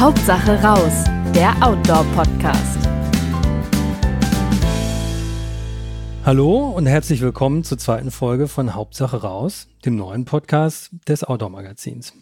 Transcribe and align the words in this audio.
Hauptsache 0.00 0.58
raus, 0.62 1.04
der 1.34 1.54
Outdoor-Podcast. 1.62 2.78
Hallo 6.24 6.70
und 6.70 6.86
herzlich 6.86 7.20
willkommen 7.20 7.64
zur 7.64 7.76
zweiten 7.76 8.10
Folge 8.10 8.48
von 8.48 8.74
Hauptsache 8.74 9.18
raus, 9.18 9.68
dem 9.84 9.96
neuen 9.96 10.24
Podcast 10.24 10.88
des 11.06 11.22
Outdoor-Magazins. 11.22 12.14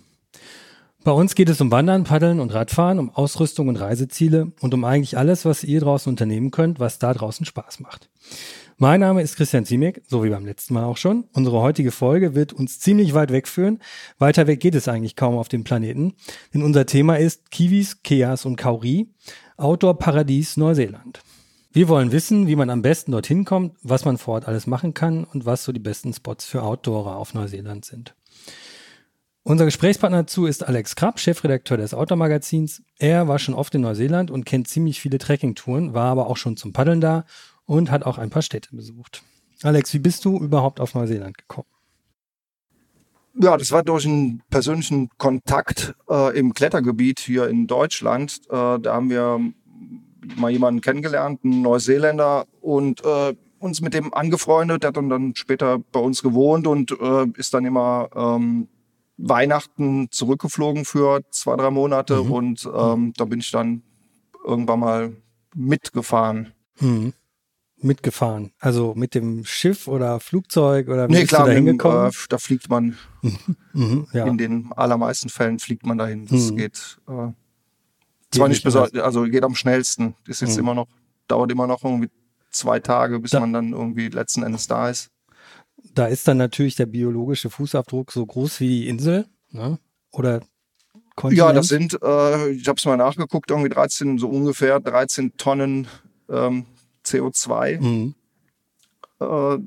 Bei 1.05 1.13
uns 1.13 1.37
geht 1.37 1.49
es 1.51 1.61
um 1.61 1.71
Wandern, 1.71 2.03
Paddeln 2.03 2.41
und 2.41 2.53
Radfahren, 2.53 2.99
um 2.99 3.11
Ausrüstung 3.11 3.69
und 3.69 3.77
Reiseziele 3.77 4.51
und 4.61 4.75
um 4.75 4.85
eigentlich 4.85 5.17
alles, 5.17 5.45
was 5.45 5.63
ihr 5.63 5.79
draußen 5.79 6.11
unternehmen 6.11 6.51
könnt, 6.51 6.81
was 6.81 6.99
da 6.99 7.15
draußen 7.15 7.47
Spaß 7.47 7.79
macht. 7.79 8.11
Mein 8.81 9.01
Name 9.01 9.23
ist 9.23 9.35
Christian 9.35 9.65
Ziemek, 9.65 10.03
so 10.07 10.23
wie 10.23 10.31
beim 10.31 10.47
letzten 10.47 10.75
Mal 10.75 10.85
auch 10.85 10.99
schon. 10.99 11.25
Unsere 11.33 11.61
heutige 11.61 11.91
Folge 11.91 12.37
wird 12.37 12.53
uns 12.53 12.79
ziemlich 12.79 13.13
weit 13.13 13.33
wegführen. 13.33 13.81
Weiter 14.21 14.47
weg 14.47 14.61
geht 14.61 14.77
es 14.77 14.87
eigentlich 14.87 15.17
kaum 15.17 15.37
auf 15.37 15.49
dem 15.49 15.65
Planeten, 15.65 16.15
denn 16.55 16.63
unser 16.63 16.87
Thema 16.87 17.19
ist 17.19 17.51
Kiwis, 17.51 18.05
Keas 18.05 18.45
und 18.45 18.55
Kauri, 18.55 19.09
Outdoor-Paradies 19.57 20.59
Neuseeland. 20.59 21.23
Wir 21.73 21.89
wollen 21.89 22.13
wissen, 22.13 22.47
wie 22.47 22.55
man 22.55 22.71
am 22.71 22.83
besten 22.83 23.11
dorthin 23.11 23.45
kommt, 23.45 23.75
was 23.83 24.05
man 24.05 24.17
vor 24.17 24.35
Ort 24.35 24.47
alles 24.47 24.69
machen 24.69 24.95
kann 24.95 25.25
und 25.25 25.45
was 25.45 25.65
so 25.65 25.73
die 25.73 25.81
besten 25.81 26.13
Spots 26.13 26.45
für 26.45 26.63
Outdoorer 26.63 27.17
auf 27.17 27.35
Neuseeland 27.35 27.85
sind. 27.85 28.15
Unser 29.43 29.65
Gesprächspartner 29.65 30.19
dazu 30.19 30.47
ist 30.47 30.65
Alex 30.65 30.95
Krapp, 30.95 31.19
Chefredakteur 31.19 31.79
des 31.79 31.95
Outdoor-Magazins. 31.95 32.83
Er 32.97 33.27
war 33.27 33.41
schon 33.41 33.55
oft 33.55 33.75
in 33.75 33.81
Neuseeland 33.81 34.31
und 34.31 34.45
kennt 34.45 34.69
ziemlich 34.69 35.01
viele 35.01 35.19
Trekkingtouren, 35.19 35.95
war 35.95 36.13
aber 36.13 36.29
auch 36.29 36.37
schon 36.37 36.57
zum 36.57 36.73
Paddeln 36.73 37.01
da 37.01 37.25
und 37.69 37.91
hat 37.91 38.05
auch 38.05 38.19
ein 38.19 38.31
paar 38.31 38.43
Städte 38.43 38.75
besucht. 38.75 39.23
Alex, 39.63 39.93
wie 39.93 39.99
bist 39.99 40.25
du 40.25 40.39
überhaupt 40.39 40.81
auf 40.81 40.95
Neuseeland 40.95 41.37
gekommen? 41.37 41.69
Ja, 43.35 43.57
das 43.57 43.71
war 43.71 43.85
durch 43.85 44.07
einen 44.07 44.43
persönlichen 44.51 45.11
Kontakt 45.19 45.95
äh, 46.09 46.37
im 46.37 46.55
Klettergebiet 46.55 47.21
hier 47.21 47.47
in 47.49 47.67
Deutschland. 47.67 48.41
Äh, 48.49 48.79
da 48.81 48.95
haben 48.95 49.11
wir 49.11 49.39
mal 50.37 50.51
jemanden 50.51 50.81
kennengelernt, 50.81 51.45
einen 51.45 51.63
Neuseeländer, 51.63 52.47
und 52.61 53.05
äh, 53.05 53.35
uns 53.59 53.81
mit 53.81 53.95
dem 53.95 54.15
angefreundet. 54.15 54.83
Der 54.83 54.89
hat 54.89 54.97
dann 54.97 55.35
später 55.37 55.79
bei 55.79 56.01
uns 56.01 56.23
gewohnt 56.23 56.67
und 56.67 56.91
äh, 56.91 57.27
ist 57.37 57.53
dann 57.53 57.67
immer 57.67 58.09
ähm, 58.17 58.69
Weihnachten 59.19 60.09
zurückgeflogen 60.11 60.85
für 60.85 61.21
zwei, 61.31 61.57
drei 61.57 61.71
Monate. 61.71 62.25
Mhm. 62.25 62.33
Und 62.33 62.71
ähm, 62.75 63.13
da 63.17 63.25
bin 63.27 63.41
ich 63.41 63.51
dann 63.51 63.83
irgendwann 64.45 64.81
mal 64.81 65.17
mitgefahren. 65.55 66.55
Mhm 66.81 67.13
mitgefahren? 67.81 68.53
Also 68.59 68.95
mit 68.95 69.15
dem 69.15 69.45
Schiff 69.45 69.89
oder 69.89 70.21
Flugzeug 70.21 70.89
oder 70.89 71.09
wie 71.09 71.13
nee, 71.13 71.21
bist 71.21 71.31
klar, 71.31 71.45
du 71.45 71.51
da 71.51 71.57
hingekommen? 71.57 72.09
Äh, 72.09 72.13
da 72.29 72.39
fliegt 72.39 72.69
man. 72.69 72.97
mhm, 73.73 74.07
ja. 74.13 74.27
In 74.27 74.39
den 74.39 74.73
allermeisten 74.73 75.29
Fällen 75.29 75.59
fliegt 75.59 75.87
man 75.87 75.99
dahin. 75.99 76.27
Das 76.27 76.51
mhm. 76.51 76.57
geht 76.57 76.99
äh, 77.09 77.33
zwar 78.31 78.49
nicht 78.49 78.65
besonders, 78.65 78.95
also 79.03 79.23
geht 79.25 79.45
am 79.45 79.55
schnellsten. 79.55 80.15
Ist 80.27 80.41
jetzt 80.41 80.55
mhm. 80.55 80.61
immer 80.61 80.75
noch, 80.75 80.89
dauert 81.29 81.51
immer 81.51 81.67
noch 81.67 81.85
irgendwie 81.85 82.11
zwei 82.51 82.81
Tage, 82.81 83.21
bis 83.21 83.33
da, 83.33 83.41
man 83.41 83.53
dann 83.53 83.73
irgendwie 83.73 84.09
letzten 84.09 84.43
Endes 84.43 84.67
da 84.67 84.89
ist. 84.89 85.11
Da 85.95 86.07
ist 86.07 86.27
dann 86.29 86.37
natürlich 86.37 86.77
der 86.77 86.87
biologische 86.87 87.51
Fußabdruck 87.51 88.13
so 88.13 88.25
groß 88.25 88.61
wie 88.61 88.69
die 88.69 88.89
Insel, 88.89 89.27
ne? 89.51 89.79
Oder 90.11 90.41
Kontinent? 91.15 91.49
Ja, 91.49 91.53
das 91.53 91.69
sind, 91.69 91.99
äh, 92.03 92.51
ich 92.51 92.69
habe 92.69 92.79
es 92.79 92.85
mal 92.85 92.97
nachgeguckt, 92.97 93.51
irgendwie 93.51 93.71
13, 93.71 94.19
so 94.19 94.29
ungefähr 94.29 94.81
13 94.81 95.37
Tonnen 95.37 95.89
ähm, 96.29 96.67
CO2, 97.09 97.81
mhm. 97.81 98.15
äh, 99.21 99.59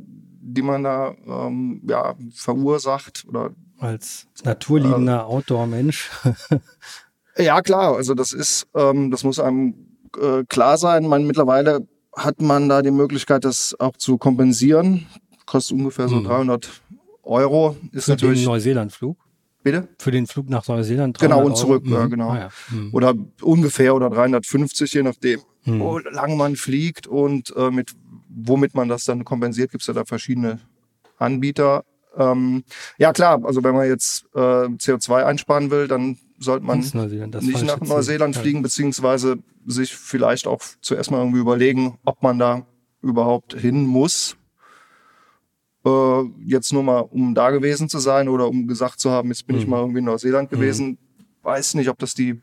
die 0.42 0.61
man 0.61 0.84
da 0.84 1.16
ähm, 1.28 1.81
ja, 1.88 2.16
verursacht. 2.33 3.25
Oder, 3.28 3.52
Als 3.80 4.28
naturliebender 4.44 5.20
äh, 5.20 5.23
Outdoor-Mensch. 5.23 6.09
ja, 7.38 7.61
klar, 7.61 7.95
also 7.95 8.14
das 8.14 8.33
ist, 8.33 8.67
ähm, 8.75 9.11
das 9.11 9.23
muss 9.23 9.39
einem 9.39 9.75
äh, 10.20 10.44
klar 10.48 10.78
sein. 10.78 11.08
Man, 11.08 11.26
mittlerweile 11.26 11.88
hat 12.16 12.42
man 12.42 12.70
da 12.70 12.82
die 12.82 12.92
Möglichkeit, 12.92 13.45
das 13.45 13.76
auch 13.80 13.98
zu 13.98 14.17
kompensieren. 14.17 15.08
Kostet 15.45 15.77
ungefähr 15.77 16.08
so 16.08 16.17
mhm. 16.17 16.26
300 16.26 16.70
Euro. 17.23 17.76
Ist 17.92 18.05
Für 18.05 18.11
natürlich 18.11 18.42
den 18.42 18.45
Neuseeland-Flug? 18.45 19.17
Bitte? 19.64 19.87
Für 19.99 20.11
den 20.11 20.26
Flug 20.26 20.49
nach 20.49 20.67
Neuseeland? 20.67 21.20
Genau, 21.20 21.43
und 21.45 21.55
zurück, 21.55 21.83
Euro. 21.86 21.95
ja, 21.95 22.05
mhm. 22.05 22.10
genau. 22.10 22.30
Ah, 22.30 22.39
ja. 22.39 22.49
Mhm. 22.70 22.89
Oder 22.93 23.14
ungefähr 23.42 23.95
oder 23.95 24.10
350, 24.10 24.93
je 24.93 25.04
nachdem 25.04 25.39
hm. 25.64 25.80
wo 25.80 25.99
lang 25.99 26.38
man 26.38 26.55
fliegt 26.55 27.08
und 27.08 27.54
äh, 27.55 27.72
mit 27.72 27.94
womit 28.30 28.73
man 28.76 28.89
das 28.89 29.05
dann 29.05 29.26
kompensiert, 29.26 29.72
gibt 29.72 29.82
es 29.82 29.88
ja 29.88 29.94
da 29.94 30.05
verschiedene 30.05 30.60
Anbieter. 31.17 31.83
Ähm, 32.17 32.64
ja 32.98 33.14
klar, 33.14 33.44
also 33.44 33.64
wenn 33.64 33.76
man 33.76 33.88
jetzt 33.88 34.26
äh, 34.33 34.39
CO2 34.39 35.23
einsparen 35.23 35.72
will, 35.72 35.88
dann 35.88 36.17
sollte 36.39 36.66
man 36.66 36.80
nicht 36.80 36.94
nach 36.94 37.80
Neuseeland 37.80 38.36
Ziel. 38.36 38.42
fliegen, 38.42 38.61
beziehungsweise 38.61 39.38
sich 39.66 39.95
vielleicht 39.95 40.48
auch 40.48 40.61
zuerst 40.82 41.11
mal 41.11 41.20
irgendwie 41.20 41.39
überlegen, 41.39 41.98
ob 42.04 42.23
man 42.23 42.39
da 42.39 42.66
überhaupt 43.02 43.54
hin 43.54 43.86
muss. 43.86 44.36
Äh, 45.86 46.23
jetzt 46.45 46.73
nur 46.73 46.83
mal, 46.83 46.99
um 46.99 47.33
da 47.33 47.52
gewesen 47.52 47.89
zu 47.89 47.99
sein 47.99 48.28
oder 48.28 48.48
um 48.48 48.67
gesagt 48.67 48.99
zu 48.99 49.11
haben, 49.11 49.30
jetzt 49.30 49.48
bin 49.48 49.55
hm. 49.55 49.61
ich 49.61 49.67
mal 49.67 49.80
irgendwie 49.80 49.99
in 49.99 50.05
Neuseeland 50.05 50.49
gewesen. 50.49 50.88
Hm. 50.88 50.98
Weiß 51.43 51.76
nicht, 51.76 51.89
ob 51.89 51.98
das 51.99 52.14
die, 52.14 52.39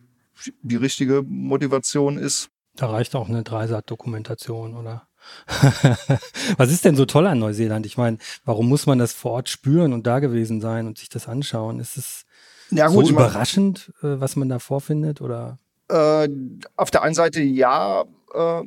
die 0.63 0.77
richtige 0.77 1.23
Motivation 1.23 2.19
ist. 2.19 2.51
Da 2.79 2.87
reicht 2.87 3.17
auch 3.17 3.29
eine 3.29 3.43
Dreisat-Dokumentation, 3.43 4.77
oder? 4.77 5.09
Was 6.57 6.71
ist 6.71 6.85
denn 6.85 6.95
so 6.95 7.07
toll 7.07 7.27
an 7.27 7.41
Neuseeland? 7.41 7.85
Ich 7.87 7.99
meine, 7.99 8.19
warum 8.45 8.69
muss 8.69 8.87
man 8.87 9.01
das 9.01 9.13
vor 9.13 9.33
Ort 9.33 9.49
spüren 9.49 9.93
und 9.93 10.07
da 10.07 10.21
gewesen 10.21 10.61
sein 10.61 10.87
und 10.87 10.97
sich 10.97 11.09
das 11.09 11.27
anschauen? 11.27 11.81
Ist 11.81 11.97
es 11.97 12.25
ja, 12.71 12.87
gut, 12.87 13.07
so 13.07 13.13
überraschend, 13.13 13.93
meine, 14.01 14.21
was 14.21 14.37
man 14.37 14.49
da 14.49 14.61
vorfindet? 14.61 15.21
Oder? 15.21 15.59
Äh, 15.89 16.29
auf 16.77 16.93
der 16.93 17.03
einen 17.03 17.17
Seite 17.17 17.43
ja, 17.43 18.05
äh, 18.33 18.63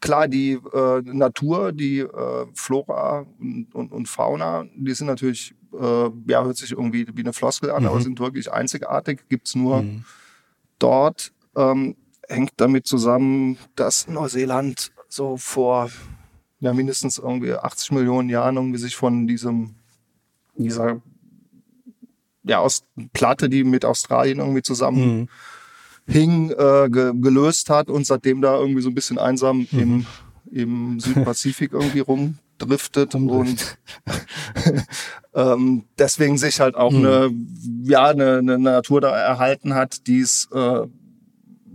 klar, 0.00 0.28
die 0.28 0.52
äh, 0.52 1.02
Natur, 1.02 1.72
die 1.72 1.98
äh, 1.98 2.46
Flora 2.54 3.26
und, 3.40 3.74
und, 3.74 3.90
und, 3.90 4.08
Fauna, 4.08 4.66
die 4.76 4.94
sind 4.94 5.08
natürlich, 5.08 5.52
äh, 5.72 6.10
ja, 6.28 6.44
hört 6.44 6.58
sich 6.58 6.70
irgendwie 6.70 7.08
wie 7.12 7.22
eine 7.22 7.32
Floskel 7.32 7.72
an, 7.72 7.82
mhm. 7.82 7.88
aber 7.88 8.00
sind 8.00 8.20
wirklich 8.20 8.52
einzigartig, 8.52 9.28
gibt 9.28 9.48
es 9.48 9.56
nur 9.56 9.82
mhm. 9.82 10.04
dort. 10.78 11.32
Ähm, 11.56 11.96
hängt 12.28 12.52
damit 12.56 12.86
zusammen, 12.86 13.58
dass 13.74 14.08
Neuseeland 14.08 14.92
so 15.08 15.36
vor 15.36 15.90
ja, 16.60 16.72
mindestens 16.72 17.18
irgendwie 17.18 17.52
80 17.52 17.92
Millionen 17.92 18.28
Jahren 18.28 18.56
irgendwie 18.56 18.78
sich 18.78 18.96
von 18.96 19.26
diesem, 19.26 19.74
dieser 20.56 21.00
ja, 22.44 22.58
aus 22.58 22.84
Platte, 23.12 23.48
die 23.48 23.64
mit 23.64 23.84
Australien 23.84 24.38
irgendwie 24.38 24.62
zusammen 24.62 25.28
mhm. 26.06 26.12
hing, 26.12 26.50
äh, 26.50 26.88
ge 26.90 27.12
gelöst 27.14 27.70
hat 27.70 27.88
und 27.88 28.06
seitdem 28.06 28.40
da 28.40 28.56
irgendwie 28.56 28.82
so 28.82 28.88
ein 28.88 28.94
bisschen 28.94 29.18
einsam 29.18 29.66
mhm. 29.70 29.78
im, 29.78 30.06
im 30.50 31.00
Südpazifik 31.00 31.72
irgendwie 31.72 32.00
rumdriftet 32.00 33.14
und 33.16 33.78
ähm, 35.34 35.84
deswegen 35.98 36.38
sich 36.38 36.60
halt 36.60 36.76
auch 36.76 36.92
mhm. 36.92 37.04
eine, 37.04 37.30
ja, 37.82 38.06
eine, 38.06 38.38
eine 38.38 38.58
Natur 38.58 39.00
da 39.00 39.10
erhalten 39.10 39.74
hat, 39.74 40.06
die 40.06 40.20
es 40.20 40.48
äh, 40.52 40.86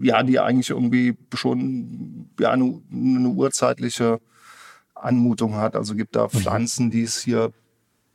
ja, 0.02 0.24
die 0.24 0.40
eigentlich 0.40 0.70
irgendwie 0.70 1.16
schon 1.34 2.30
ja, 2.40 2.52
eine, 2.52 2.82
eine 2.92 3.30
urzeitliche 3.30 4.20
Anmutung 4.96 5.56
hat. 5.56 5.76
Also 5.76 5.96
gibt 5.96 6.16
da 6.16 6.26
mhm. 6.26 6.30
Pflanzen, 6.30 6.92
die 6.92 7.04
es 7.04 7.22
hier 7.22 7.52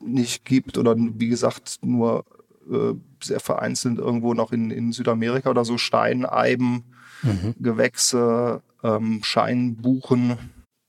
nicht 0.00 0.44
gibt 0.44 0.78
oder 0.78 0.94
wie 0.96 1.28
gesagt 1.28 1.78
nur 1.82 2.24
äh, 2.70 2.94
sehr 3.22 3.40
vereinzelt 3.40 3.98
irgendwo 3.98 4.34
noch 4.34 4.52
in, 4.52 4.70
in 4.70 4.92
Südamerika 4.92 5.50
oder 5.50 5.64
so 5.64 5.78
Steineiben, 5.78 6.84
mhm. 7.22 7.54
Gewächse, 7.58 8.62
ähm, 8.82 9.20
Scheinbuchen. 9.22 10.36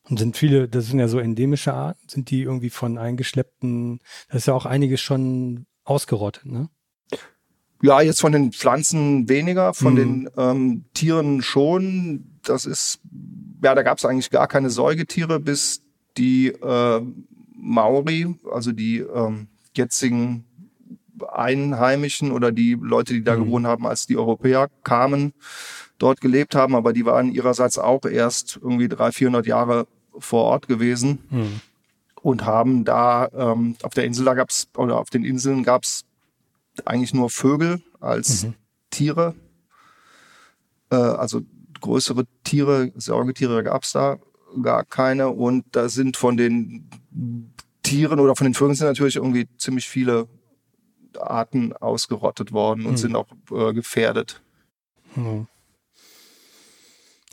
Und 0.10 0.20
sind 0.20 0.38
viele, 0.38 0.68
das 0.68 0.88
sind 0.88 1.00
ja 1.00 1.08
so 1.08 1.20
endemische 1.20 1.74
Arten, 1.74 2.08
sind 2.08 2.30
die 2.30 2.42
irgendwie 2.42 2.70
von 2.70 2.98
eingeschleppten, 2.98 4.00
da 4.30 4.38
ist 4.38 4.48
ja 4.48 4.54
auch 4.54 4.66
einiges 4.66 5.02
schon 5.02 5.66
ausgerottet, 5.84 6.46
ne? 6.46 6.70
Ja, 7.82 8.02
jetzt 8.02 8.22
von 8.22 8.32
den 8.32 8.52
Pflanzen 8.52 9.30
weniger, 9.30 9.74
von 9.74 9.94
mhm. 9.94 9.98
den 9.98 10.30
ähm, 10.38 10.86
Tieren 10.94 11.42
schon. 11.42 12.26
Das 12.44 12.66
ist, 12.66 13.00
ja, 13.64 13.76
da 13.76 13.84
gab 13.84 13.98
es 13.98 14.06
eigentlich 14.06 14.32
gar 14.32 14.48
keine 14.48 14.70
Säugetiere, 14.70 15.40
bis 15.40 15.82
die 16.18 16.48
äh, 16.48 17.02
Maori, 17.56 18.36
also 18.52 18.72
die 18.72 19.00
ähm, 19.00 19.48
jetzigen 19.76 20.46
Einheimischen 21.28 22.32
oder 22.32 22.52
die 22.52 22.78
Leute, 22.80 23.14
die 23.14 23.24
da 23.24 23.36
mhm. 23.36 23.46
gewohnt 23.46 23.68
haben, 23.68 23.88
als 23.88 24.08
die 24.08 24.18
Europäer 24.18 24.70
kamen, 24.84 25.34
dort 25.98 26.22
gelebt 26.22 26.56
haben, 26.56 26.76
aber 26.76 26.94
die 26.94 27.06
waren 27.06 27.32
ihrerseits 27.32 27.78
auch 27.78 28.06
erst 28.06 28.60
irgendwie 28.62 28.88
300, 28.88 29.16
400 29.16 29.48
Jahre 29.48 29.88
vor 30.18 30.44
Ort 30.46 30.68
gewesen 30.68 31.20
mhm. 31.30 31.62
und 32.22 32.46
haben 32.46 32.86
da 32.86 33.30
ähm, 33.36 33.76
auf 33.82 33.94
der 33.94 34.06
Insel, 34.06 34.26
da 34.26 34.34
gab's 34.34 34.68
oder 34.76 35.00
auf 35.00 35.10
den 35.10 35.24
Inseln 35.24 35.64
gab's 35.64 36.06
eigentlich 36.86 37.14
nur 37.14 37.30
Vögel 37.30 37.82
als 38.00 38.44
mhm. 38.44 38.54
Tiere. 38.90 39.36
Äh, 40.92 40.96
also 40.96 41.42
größere 41.82 42.26
Tiere, 42.44 42.92
Säugetiere 42.96 43.64
gab 43.64 43.84
es 43.84 43.94
da 43.94 44.18
gar 44.62 44.84
keine. 44.86 45.30
Und 45.30 45.66
da 45.72 45.90
sind 45.90 46.18
von 46.18 46.38
den 46.38 46.90
Tieren 47.84 48.20
oder 48.20 48.36
von 48.36 48.46
den 48.46 48.54
Vögeln 48.54 48.76
sind 48.76 48.88
natürlich 48.88 49.16
irgendwie 49.16 49.48
ziemlich 49.58 49.88
viele 49.88 50.28
Arten 51.20 51.74
ausgerottet 51.74 52.52
worden 52.52 52.86
und 52.86 52.94
mhm. 52.94 52.98
sind 52.98 53.16
auch 53.16 53.28
äh, 53.52 53.74
gefährdet. 53.74 54.42
Mhm. 55.16 55.48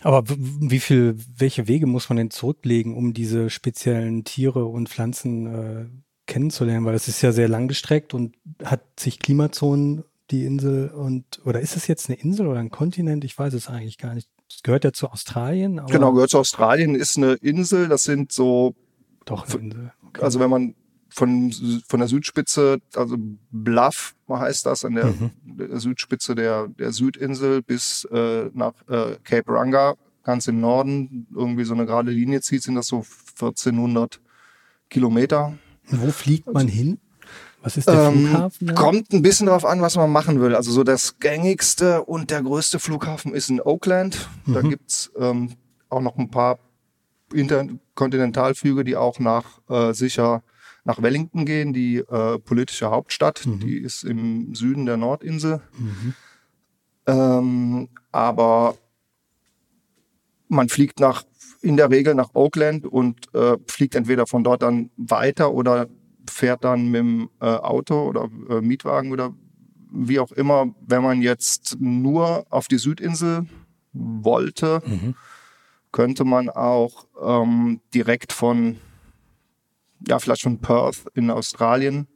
Aber 0.02 0.23
wie 0.26 0.81
viel, 0.81 1.17
welche 1.35 1.67
Wege 1.67 1.87
muss 1.87 2.11
man 2.11 2.19
denn 2.19 2.31
zurücklegen, 2.31 2.94
um 2.94 3.14
diese 3.14 3.49
speziellen 3.49 4.25
Tiere 4.25 4.67
und 4.67 4.91
Pflanzen 4.91 5.46
äh, 5.46 5.87
kennenzulernen? 6.26 6.87
Weil 6.87 6.94
es 6.94 7.09
ist 7.09 7.23
ja 7.23 7.32
sehr 7.32 7.49
langgestreckt 7.49 8.15
und 8.15 8.37
hat 8.62 8.82
sich 8.99 9.19
Klimazonen 9.19 10.05
die 10.31 10.44
Insel 10.44 10.88
und 10.88 11.41
oder 11.44 11.61
ist 11.61 11.76
es 11.76 11.87
jetzt 11.87 12.09
eine 12.09 12.19
Insel 12.19 12.47
oder 12.47 12.61
ein 12.61 12.71
Kontinent? 12.71 13.25
Ich 13.25 13.38
weiß 13.38 13.53
es 13.55 13.69
eigentlich 13.69 13.99
gar 13.99 14.15
nicht. 14.15 14.29
Es 14.49 14.62
gehört 14.62 14.85
ja 14.85 14.93
zu 14.93 15.09
Australien. 15.09 15.81
genau, 15.88 16.12
gehört 16.12 16.31
zu 16.31 16.38
Australien, 16.38 16.94
ist 16.94 17.17
eine 17.17 17.35
Insel. 17.35 17.88
Das 17.88 18.05
sind 18.05 18.32
so. 18.32 18.75
Doch 19.25 19.49
eine 19.49 19.62
Insel. 19.62 19.93
Okay. 20.09 20.23
Also 20.23 20.41
wenn 20.41 20.50
man 20.50 20.75
von, 21.15 21.53
von 21.87 22.00
der 22.00 22.09
Südspitze, 22.09 22.79
also 22.94 23.17
Bluff 23.50 24.17
heißt 24.29 24.67
das, 24.67 24.85
an 24.85 24.97
der, 24.97 25.06
mhm. 25.06 25.31
Südspitze 25.79 26.35
der, 26.35 26.67
der 26.69 26.91
Südinsel 26.91 27.62
bis 27.62 28.05
äh, 28.06 28.50
nach 28.53 28.75
äh, 28.88 29.17
Cape 29.23 29.53
Ranga, 29.53 29.94
ganz 30.25 30.49
im 30.49 30.61
Norden, 30.61 31.29
irgendwie 31.32 31.65
so 31.65 31.75
eine 31.75 31.87
gerade 31.87 32.11
Linie 32.11 32.41
zieht, 32.41 32.65
sind 32.65 32.75
das 32.75 32.88
so 32.88 33.05
1400 33.35 34.20
Kilometer. 34.91 35.56
Wo 35.91 36.11
fliegt 36.11 36.53
man 36.53 36.69
hin? 36.69 36.99
Was 37.63 37.79
ist 37.79 37.89
der 37.89 38.09
ähm, 38.09 38.27
Flughafen? 38.27 38.67
Da? 38.67 38.73
Kommt 38.75 39.13
ein 39.13 39.23
bisschen 39.23 39.47
darauf 39.47 39.65
an, 39.65 39.81
was 39.81 39.97
man 39.97 40.11
machen 40.11 40.41
will. 40.41 40.55
Also 40.55 40.71
so 40.71 40.85
das 40.85 41.19
gängigste 41.19 42.05
und 42.05 42.31
der 42.31 42.43
größte 42.43 42.79
Flughafen 42.79 43.35
ist 43.35 43.49
in 43.49 43.61
Oakland. 43.61 44.29
Mhm. 44.45 44.53
Da 44.53 44.61
gibt's 44.61 45.11
ähm, 45.19 45.53
auch 45.89 46.03
noch 46.03 46.17
ein 46.19 46.31
paar 46.31 46.59
Interkontinentalflüge, 47.33 48.85
die 48.85 48.97
auch 48.97 49.19
nach 49.19 49.61
äh, 49.69 49.93
sicher 49.95 50.43
nach 50.85 51.01
Wellington 51.01 51.47
gehen, 51.47 51.73
die 51.73 51.97
äh, 51.97 52.39
politische 52.39 52.91
Hauptstadt. 52.91 53.47
Mhm. 53.47 53.61
Die 53.61 53.79
ist 53.79 54.05
im 54.05 54.55
Süden 54.55 54.85
der 54.85 54.99
Nordinsel. 54.99 55.63
Mhm. 55.79 56.15
Ähm, 57.07 57.89
aber 58.13 58.77
man 60.55 60.69
fliegt 60.69 61.01
nach, 61.01 61.25
in 61.61 61.77
der 61.77 61.91
Regel 61.91 62.15
nach 62.15 62.35
Oakland 62.35 62.87
und 62.87 63.33
äh, 63.35 63.56
fliegt 63.67 63.95
entweder 63.95 64.27
von 64.27 64.45
dort 64.45 64.62
dann 64.62 64.91
weiter 64.97 65.53
oder 65.53 65.89
fährt 66.29 66.65
dann 66.65 66.87
mit 66.87 67.01
dem 67.01 67.31
äh, 67.41 67.47
Auto 67.47 68.09
oder 68.09 68.29
äh, 68.49 68.61
Mietwagen 68.61 69.12
oder 69.12 69.35
wie 69.91 70.19
auch 70.19 70.33
immer. 70.33 70.75
Wenn 70.81 71.03
man 71.03 71.23
jetzt 71.23 71.77
nur 71.79 72.47
auf 72.51 72.69
die 72.69 72.79
Südinsel 72.79 73.47
wollte, 73.93 74.83
mhm. 74.87 75.15
könnte 75.93 76.25
man 76.25 76.49
auch 76.49 77.06
ähm, 77.23 77.81
direkt 77.93 78.33
von 78.33 78.79
ja, 80.06 80.19
vielleicht 80.19 80.43
von 80.43 80.59
Perth 80.59 81.06
in 81.15 81.31
Australien 81.31 82.06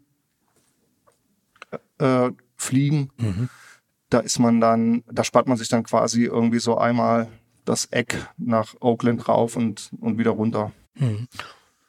äh, 1.99 2.31
fliegen. 2.56 3.11
Mhm. 3.17 3.49
Da 4.11 4.20
ist 4.20 4.38
man 4.38 4.61
dann, 4.61 5.05
da 5.11 5.25
spart 5.25 5.49
man 5.49 5.56
sich 5.56 5.69
dann 5.69 5.85
quasi 5.85 6.25
irgendwie 6.25 6.58
so 6.58 6.79
einmal 6.79 7.29
das 7.69 7.87
Eck 7.87 8.29
nach 8.37 8.75
Oakland 8.81 9.29
rauf 9.29 9.56
und, 9.56 9.91
und 10.00 10.19
wieder 10.19 10.31
runter. 10.31 10.73
Mhm. 10.94 11.29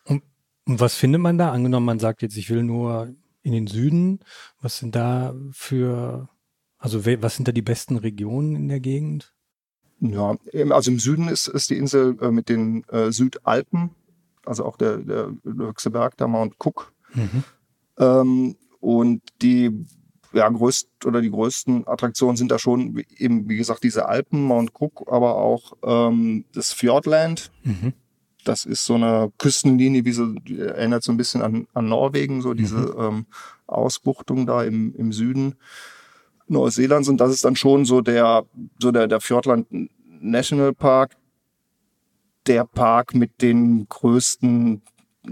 Und, 0.06 0.24
und 0.66 0.80
was 0.80 0.96
findet 0.96 1.22
man 1.22 1.38
da? 1.38 1.52
Angenommen, 1.52 1.86
man 1.86 2.00
sagt 2.00 2.22
jetzt, 2.22 2.38
ich 2.38 2.50
will 2.50 2.64
nur 2.64 3.14
in 3.42 3.54
den 3.54 3.68
Süden. 3.68 4.20
Was 4.62 4.78
sind 4.78 4.96
da 4.96 5.34
für, 5.52 6.30
also 6.78 7.06
was 7.06 7.36
sind 7.36 7.48
da 7.48 7.52
die 7.52 7.62
besten 7.62 7.98
Regionen 7.98 8.56
in 8.56 8.68
der 8.68 8.80
Gegend? 8.80 9.34
Ja, 10.02 10.38
also 10.70 10.92
im 10.92 11.00
Süden 11.00 11.28
ist, 11.28 11.48
ist 11.48 11.70
die 11.70 11.78
Insel 11.78 12.18
äh, 12.22 12.32
mit 12.32 12.48
den 12.48 12.84
äh, 12.90 13.12
Südalpen 13.12 13.92
also 14.50 14.66
auch 14.66 14.78
der, 14.78 14.98
der 14.98 15.32
höchste 15.44 15.92
Berg, 15.92 16.18
der 16.18 16.28
Mount 16.28 16.56
Cook. 16.60 16.92
Mhm. 17.14 17.44
Ähm, 17.98 18.56
und 18.80 19.22
die 19.42 19.86
ja, 20.34 20.48
größt, 20.48 21.06
oder 21.06 21.22
die 21.22 21.32
größten 21.32 21.88
Attraktionen 21.88 22.38
sind 22.38 22.52
da 22.52 22.60
schon 22.60 23.04
eben, 23.18 23.50
wie 23.50 23.58
gesagt, 23.58 23.84
diese 23.84 24.08
Alpen, 24.08 24.44
Mount 24.44 24.72
Cook, 24.74 25.06
aber 25.08 25.36
auch 25.36 25.74
ähm, 25.84 26.46
das 26.54 26.72
Fjordland. 26.74 27.52
Mhm. 27.64 27.94
Das 28.46 28.66
ist 28.66 28.86
so 28.86 28.96
eine 28.96 29.32
Küstenlinie, 29.38 30.06
wie 30.06 30.12
so, 30.12 30.34
erinnert 30.58 31.04
so 31.04 31.12
ein 31.12 31.18
bisschen 31.18 31.42
an, 31.42 31.68
an 31.74 31.90
Norwegen, 31.90 32.42
so 32.42 32.54
diese 32.54 32.78
mhm. 32.78 32.94
ähm, 33.00 33.26
Ausbuchtung 33.68 34.46
da 34.46 34.64
im, 34.64 34.96
im 34.96 35.12
Süden 35.12 35.56
Neuseelands. 36.48 37.10
Und 37.10 37.18
das 37.18 37.32
ist 37.32 37.46
dann 37.46 37.56
schon 37.56 37.86
so 37.86 38.02
der, 38.02 38.46
so 38.80 38.92
der, 38.92 39.08
der 39.08 39.20
Fjordland 39.20 39.68
National 40.22 40.74
Park, 40.74 41.16
der 42.48 42.66
Park 42.66 43.14
mit 43.14 43.42
den 43.42 43.88
größten, 43.88 44.82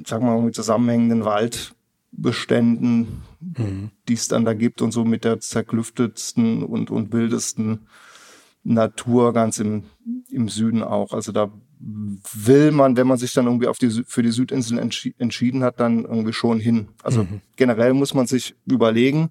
sagen 0.06 0.26
wir 0.26 0.36
mal, 0.36 0.42
mit 0.42 0.56
zusammenhängenden 0.56 1.26
Waldbeständen, 1.26 3.24
mhm. 3.57 3.92
die 4.07 4.13
es 4.13 4.27
dann 4.27 4.45
da 4.45 4.54
gibt 4.54 4.81
und 4.81 4.92
so 4.92 5.06
mit 5.06 5.24
der 5.24 5.39
zerklüftetsten 5.39 6.63
und, 6.63 6.92
und 6.92 7.12
wildesten 7.12 7.88
Natur 8.63 9.33
ganz 9.33 9.59
im, 9.59 9.83
im 10.30 10.50
Süden 10.50 10.83
auch. 10.83 11.13
Also 11.13 11.31
da 11.31 11.51
will 11.80 12.71
man, 12.71 12.98
wenn 12.98 13.07
man 13.07 13.18
sich 13.18 13.33
dann 13.33 13.45
irgendwie 13.45 13.68
auf 13.68 13.77
die, 13.77 14.04
für 14.06 14.24
die 14.24 14.31
Südinseln 14.31 14.80
entschi 14.80 15.15
entschieden 15.18 15.63
hat, 15.63 15.80
dann 15.80 16.06
irgendwie 16.06 16.33
schon 16.33 16.59
hin. 16.59 16.89
Also 17.04 17.24
mhm. 17.24 17.42
generell 17.56 17.94
muss 17.94 18.13
man 18.13 18.27
sich 18.27 18.56
überlegen, 18.65 19.30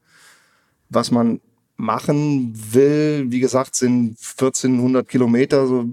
was 0.89 1.11
man 1.11 1.41
machen 1.77 2.53
will. 2.73 3.27
Wie 3.29 3.41
gesagt, 3.41 3.75
sind 3.75 4.19
1400 4.19 5.07
Kilometer, 5.07 5.67
so 5.67 5.85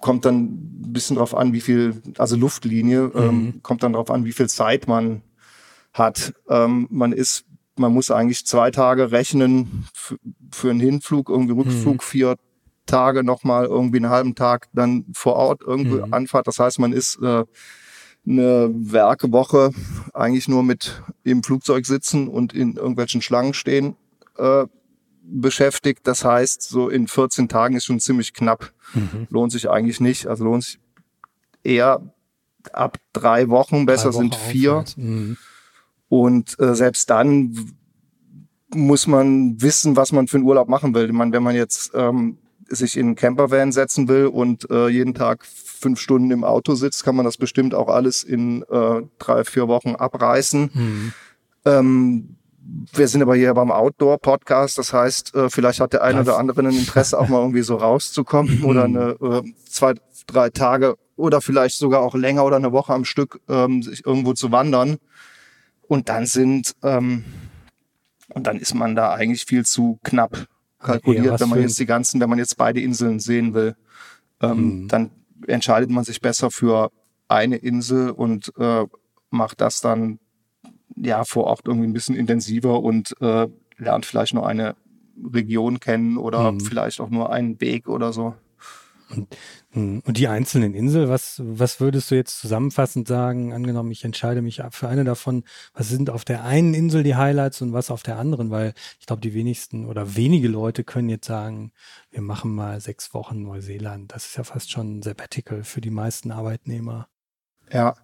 kommt 0.00 0.24
dann 0.24 0.44
ein 0.44 0.92
bisschen 0.92 1.16
drauf 1.16 1.34
an, 1.34 1.52
wie 1.52 1.60
viel, 1.60 2.02
also 2.18 2.36
Luftlinie, 2.36 3.12
ähm, 3.14 3.22
mhm. 3.22 3.28
ähm, 3.28 3.62
kommt 3.62 3.82
dann 3.82 3.92
drauf 3.92 4.10
an, 4.10 4.24
wie 4.24 4.32
viel 4.32 4.48
Zeit 4.48 4.88
man 4.88 5.22
hat. 5.92 6.34
Ähm, 6.48 6.86
man 6.90 7.12
ist, 7.12 7.44
man 7.76 7.92
muss 7.92 8.10
eigentlich 8.10 8.46
zwei 8.46 8.70
Tage 8.70 9.10
rechnen 9.12 9.86
für 10.50 10.70
einen 10.70 10.80
Hinflug, 10.80 11.28
irgendwie 11.28 11.54
Rückflug, 11.54 11.96
mhm. 11.96 12.00
vier 12.00 12.36
Tage 12.86 13.22
nochmal 13.22 13.66
irgendwie 13.66 13.98
einen 13.98 14.10
halben 14.10 14.34
Tag 14.34 14.68
dann 14.72 15.06
vor 15.12 15.34
Ort 15.34 15.62
irgendwie 15.64 16.04
mhm. 16.04 16.12
Anfahrt. 16.12 16.46
Das 16.46 16.58
heißt, 16.58 16.78
man 16.78 16.92
ist 16.92 17.18
äh, 17.22 17.44
eine 18.26 18.70
Werkewoche 18.74 19.70
eigentlich 20.14 20.48
nur 20.48 20.62
mit 20.62 21.02
im 21.24 21.42
Flugzeug 21.42 21.86
sitzen 21.86 22.28
und 22.28 22.52
in 22.52 22.76
irgendwelchen 22.76 23.22
Schlangen 23.22 23.54
stehen 23.54 23.96
äh, 24.38 24.66
beschäftigt. 25.22 26.00
Das 26.06 26.24
heißt, 26.24 26.62
so 26.62 26.88
in 26.88 27.08
14 27.08 27.48
Tagen 27.48 27.76
ist 27.76 27.84
schon 27.84 28.00
ziemlich 28.00 28.34
knapp. 28.34 28.72
Mhm. 28.94 29.26
Lohnt 29.30 29.52
sich 29.52 29.70
eigentlich 29.70 30.00
nicht. 30.00 30.26
Also 30.26 30.44
lohnt 30.44 30.64
sich 30.64 30.78
eher 31.62 32.02
ab 32.72 32.98
drei 33.12 33.48
Wochen. 33.48 33.86
Besser 33.86 34.10
drei 34.10 34.14
Wochen 34.14 34.22
sind 34.22 34.34
vier. 34.34 34.84
Mhm. 34.96 35.36
Und 36.12 36.60
äh, 36.60 36.74
selbst 36.74 37.08
dann 37.08 37.56
muss 38.68 39.06
man 39.06 39.62
wissen, 39.62 39.96
was 39.96 40.12
man 40.12 40.28
für 40.28 40.36
einen 40.36 40.44
Urlaub 40.44 40.68
machen 40.68 40.94
will. 40.94 41.06
Ich 41.06 41.12
meine, 41.12 41.32
wenn 41.32 41.42
man 41.42 41.54
jetzt 41.54 41.92
ähm, 41.94 42.36
sich 42.68 42.98
in 42.98 43.06
einen 43.06 43.14
Campervan 43.14 43.72
setzen 43.72 44.08
will 44.08 44.26
und 44.26 44.70
äh, 44.70 44.88
jeden 44.88 45.14
Tag 45.14 45.46
fünf 45.46 45.98
Stunden 45.98 46.30
im 46.30 46.44
Auto 46.44 46.74
sitzt, 46.74 47.02
kann 47.02 47.16
man 47.16 47.24
das 47.24 47.38
bestimmt 47.38 47.74
auch 47.74 47.88
alles 47.88 48.24
in 48.24 48.60
äh, 48.64 49.00
drei, 49.18 49.44
vier 49.44 49.68
Wochen 49.68 49.94
abreißen. 49.94 50.70
Mhm. 50.74 51.12
Ähm, 51.64 52.36
wir 52.92 53.08
sind 53.08 53.22
aber 53.22 53.34
hier 53.34 53.54
beim 53.54 53.70
Outdoor-Podcast, 53.70 54.76
das 54.76 54.92
heißt, 54.92 55.34
äh, 55.34 55.48
vielleicht 55.48 55.80
hat 55.80 55.94
der 55.94 56.02
eine 56.02 56.20
oder 56.20 56.36
andere 56.36 56.60
ein 56.60 56.76
Interesse, 56.76 57.18
auch 57.18 57.28
mal 57.28 57.40
irgendwie 57.40 57.62
so 57.62 57.76
rauszukommen 57.76 58.64
oder 58.64 58.84
eine 58.84 59.16
äh, 59.18 59.42
zwei, 59.66 59.94
drei 60.26 60.50
Tage 60.50 60.96
oder 61.16 61.40
vielleicht 61.40 61.78
sogar 61.78 62.02
auch 62.02 62.14
länger 62.14 62.44
oder 62.44 62.56
eine 62.56 62.72
Woche 62.72 62.92
am 62.92 63.06
Stück 63.06 63.40
ähm, 63.48 63.82
sich 63.82 64.04
irgendwo 64.04 64.34
zu 64.34 64.52
wandern. 64.52 64.98
Und 65.92 66.08
dann 66.08 66.24
sind 66.24 66.74
ähm, 66.82 67.22
und 68.30 68.46
dann 68.46 68.56
ist 68.56 68.72
man 68.72 68.96
da 68.96 69.12
eigentlich 69.12 69.44
viel 69.44 69.66
zu 69.66 69.98
knapp 70.02 70.46
kalkuliert, 70.78 71.38
wenn 71.38 71.50
man 71.50 71.60
jetzt 71.60 71.78
die 71.78 71.84
ganzen, 71.84 72.18
wenn 72.18 72.30
man 72.30 72.38
jetzt 72.38 72.56
beide 72.56 72.80
Inseln 72.80 73.20
sehen 73.20 73.52
will, 73.52 73.76
ähm, 74.40 74.84
mhm. 74.84 74.88
dann 74.88 75.10
entscheidet 75.46 75.90
man 75.90 76.02
sich 76.04 76.22
besser 76.22 76.50
für 76.50 76.90
eine 77.28 77.56
Insel 77.56 78.08
und 78.08 78.54
äh, 78.56 78.86
macht 79.28 79.60
das 79.60 79.82
dann 79.82 80.18
ja 80.96 81.24
vor 81.24 81.44
Ort 81.44 81.66
irgendwie 81.66 81.88
ein 81.88 81.92
bisschen 81.92 82.16
intensiver 82.16 82.82
und 82.82 83.14
äh, 83.20 83.48
lernt 83.76 84.06
vielleicht 84.06 84.32
nur 84.32 84.46
eine 84.46 84.76
Region 85.22 85.78
kennen 85.78 86.16
oder 86.16 86.52
mhm. 86.52 86.60
vielleicht 86.60 87.02
auch 87.02 87.10
nur 87.10 87.30
einen 87.30 87.60
Weg 87.60 87.86
oder 87.86 88.14
so. 88.14 88.34
Und, 89.12 89.36
hm, 89.70 90.02
und 90.04 90.16
die 90.16 90.28
einzelnen 90.28 90.74
Inseln, 90.74 91.08
was, 91.08 91.40
was 91.44 91.80
würdest 91.80 92.10
du 92.10 92.14
jetzt 92.14 92.40
zusammenfassend 92.40 93.06
sagen? 93.06 93.52
Angenommen, 93.52 93.90
ich 93.90 94.04
entscheide 94.04 94.42
mich 94.42 94.62
für 94.70 94.88
eine 94.88 95.04
davon. 95.04 95.44
Was 95.74 95.88
sind 95.88 96.10
auf 96.10 96.24
der 96.24 96.44
einen 96.44 96.74
Insel 96.74 97.02
die 97.02 97.14
Highlights 97.14 97.60
und 97.60 97.72
was 97.72 97.90
auf 97.90 98.02
der 98.02 98.18
anderen? 98.18 98.50
Weil 98.50 98.74
ich 98.98 99.06
glaube, 99.06 99.20
die 99.20 99.34
wenigsten 99.34 99.86
oder 99.86 100.16
wenige 100.16 100.48
Leute 100.48 100.82
können 100.82 101.08
jetzt 101.08 101.26
sagen, 101.26 101.72
wir 102.10 102.22
machen 102.22 102.54
mal 102.54 102.80
sechs 102.80 103.12
Wochen 103.14 103.42
Neuseeland. 103.42 104.12
Das 104.12 104.26
ist 104.26 104.36
ja 104.36 104.44
fast 104.44 104.70
schon 104.70 104.98
ein 104.98 105.02
Sabbatical 105.02 105.62
für 105.62 105.80
die 105.80 105.90
meisten 105.90 106.30
Arbeitnehmer. 106.30 107.08
Ja, 107.70 107.94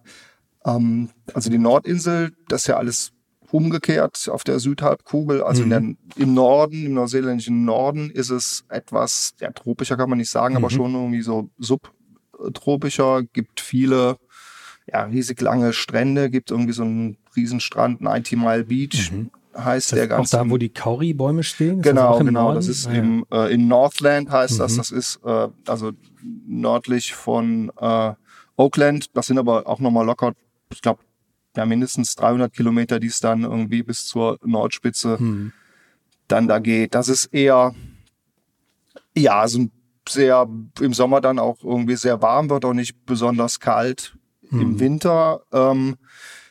ähm, 0.65 1.09
also 1.33 1.49
die 1.49 1.57
Nordinsel, 1.57 2.35
das 2.47 2.61
ist 2.61 2.67
ja 2.67 2.77
alles 2.77 3.13
umgekehrt 3.51 4.29
auf 4.31 4.43
der 4.43 4.59
Südhalbkugel. 4.59 5.43
Also 5.43 5.63
mhm. 5.65 5.69
der, 5.69 5.83
im 6.15 6.33
Norden, 6.33 6.85
im 6.85 6.93
neuseeländischen 6.93 7.65
Norden 7.65 8.09
ist 8.09 8.29
es 8.29 8.63
etwas, 8.69 9.33
ja, 9.39 9.51
tropischer 9.51 9.97
kann 9.97 10.09
man 10.09 10.17
nicht 10.17 10.29
sagen, 10.29 10.53
mhm. 10.53 10.57
aber 10.57 10.69
schon 10.69 10.93
irgendwie 10.93 11.21
so 11.21 11.49
subtropischer. 11.57 13.23
Gibt 13.33 13.61
viele, 13.61 14.17
ja, 14.91 15.03
riesig 15.03 15.41
lange 15.41 15.73
Strände, 15.73 16.29
gibt 16.29 16.51
irgendwie 16.51 16.73
so 16.73 16.83
einen 16.83 17.17
Riesenstrand, 17.35 18.01
90 18.01 18.37
Mile 18.37 18.63
Beach. 18.63 19.11
Mhm. 19.11 19.31
heißt 19.57 19.91
das 19.91 19.97
der 19.99 20.07
ganz. 20.07 20.33
Auch 20.33 20.43
da, 20.43 20.49
wo 20.49 20.57
die 20.57 20.69
Kauri-Bäume 20.69 21.43
stehen? 21.43 21.77
Ist 21.77 21.83
genau, 21.83 22.17
das 22.17 22.25
genau. 22.25 22.43
Norden? 22.43 22.55
Das 22.55 22.67
ist 22.67 22.87
ah, 22.87 22.93
im, 22.93 23.25
äh, 23.31 23.53
in 23.53 23.67
Northland 23.67 24.29
heißt 24.29 24.55
mhm. 24.55 24.59
das. 24.59 24.75
Das 24.77 24.91
ist 24.91 25.19
äh, 25.25 25.47
also 25.67 25.91
nördlich 26.47 27.13
von 27.13 27.71
äh, 27.79 28.13
Oakland. 28.57 29.15
Das 29.15 29.27
sind 29.27 29.37
aber 29.37 29.67
auch 29.67 29.79
nochmal 29.79 30.05
locker, 30.05 30.33
ich 30.71 30.81
glaube, 30.81 30.99
ja, 31.55 31.65
mindestens 31.65 32.15
300 32.15 32.53
Kilometer, 32.53 32.99
die 32.99 33.07
es 33.07 33.19
dann 33.19 33.43
irgendwie 33.43 33.83
bis 33.83 34.05
zur 34.05 34.37
Nordspitze 34.43 35.17
mhm. 35.19 35.53
dann 36.27 36.47
da 36.47 36.59
geht. 36.59 36.95
Das 36.95 37.09
ist 37.09 37.25
eher, 37.25 37.73
ja, 39.15 39.47
so 39.47 39.59
ein 39.59 39.71
sehr, 40.07 40.47
im 40.79 40.93
Sommer 40.93 41.21
dann 41.21 41.39
auch 41.39 41.63
irgendwie 41.63 41.95
sehr 41.95 42.21
warm, 42.21 42.49
wird 42.49 42.65
auch 42.65 42.73
nicht 42.73 43.05
besonders 43.05 43.59
kalt. 43.59 44.15
Mhm. 44.49 44.61
Im 44.61 44.79
Winter, 44.79 45.41
ähm, 45.51 45.97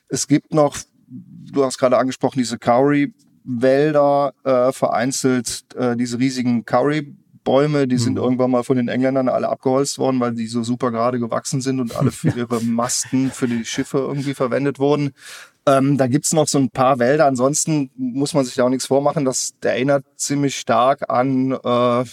es 0.09 0.27
gibt 0.27 0.53
noch, 0.55 0.77
du 1.07 1.65
hast 1.65 1.79
gerade 1.79 1.99
angesprochen, 1.99 2.39
diese 2.39 2.59
Kauri-Wälder, 2.59 4.35
äh, 4.45 4.73
vereinzelt 4.73 5.65
äh, 5.75 5.97
diese 5.97 6.19
riesigen 6.19 6.65
Kauri 6.65 7.17
Bäume, 7.49 7.89
die 7.89 7.95
mhm. 7.95 8.01
sind 8.01 8.19
irgendwann 8.19 8.51
mal 8.51 8.63
von 8.63 8.77
den 8.77 8.89
Engländern 8.89 9.31
alle 9.31 9.49
abgeholzt 9.49 9.99
worden, 9.99 10.21
weil 10.21 10.35
die 10.35 10.49
so 10.49 10.63
super 10.63 10.91
gerade 10.91 11.19
gewachsen 11.19 11.63
sind 11.63 11.81
und 11.81 11.97
alle 11.97 12.11
für 12.11 12.29
ihre 12.37 12.61
Masten 12.61 13.31
für 13.31 13.49
die 13.49 13.65
Schiffe 13.65 13.97
irgendwie 13.97 14.35
verwendet 14.35 14.79
wurden. 14.79 15.13
Ähm, 15.65 15.97
da 15.97 16.09
gibt's 16.09 16.35
noch 16.35 16.47
so 16.47 16.59
ein 16.59 16.69
paar 16.69 16.99
Wälder. 16.99 17.25
Ansonsten 17.25 17.91
muss 17.97 18.35
man 18.35 18.45
sich 18.45 18.55
da 18.55 18.65
auch 18.65 18.69
nichts 18.69 18.85
vormachen. 18.85 19.25
Das 19.25 19.55
der 19.63 19.73
erinnert 19.73 20.05
ziemlich 20.17 20.57
stark 20.57 21.09
an 21.09 21.53
äh, 21.53 22.05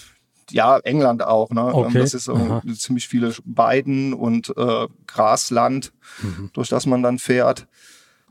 ja, 0.51 0.77
England 0.77 1.22
auch. 1.22 1.50
Ne? 1.50 1.60
Ähm, 1.60 1.75
okay. 1.75 2.00
Das 2.00 2.13
ist 2.13 2.32
ziemlich 2.75 3.10
viele 3.10 3.36
Weiden 3.44 4.13
und 4.13 4.54
äh, 4.56 4.88
Grasland, 5.06 5.92
mhm. 6.22 6.50
durch 6.54 6.70
das 6.70 6.86
man 6.86 7.04
dann 7.04 7.20
fährt. 7.20 7.68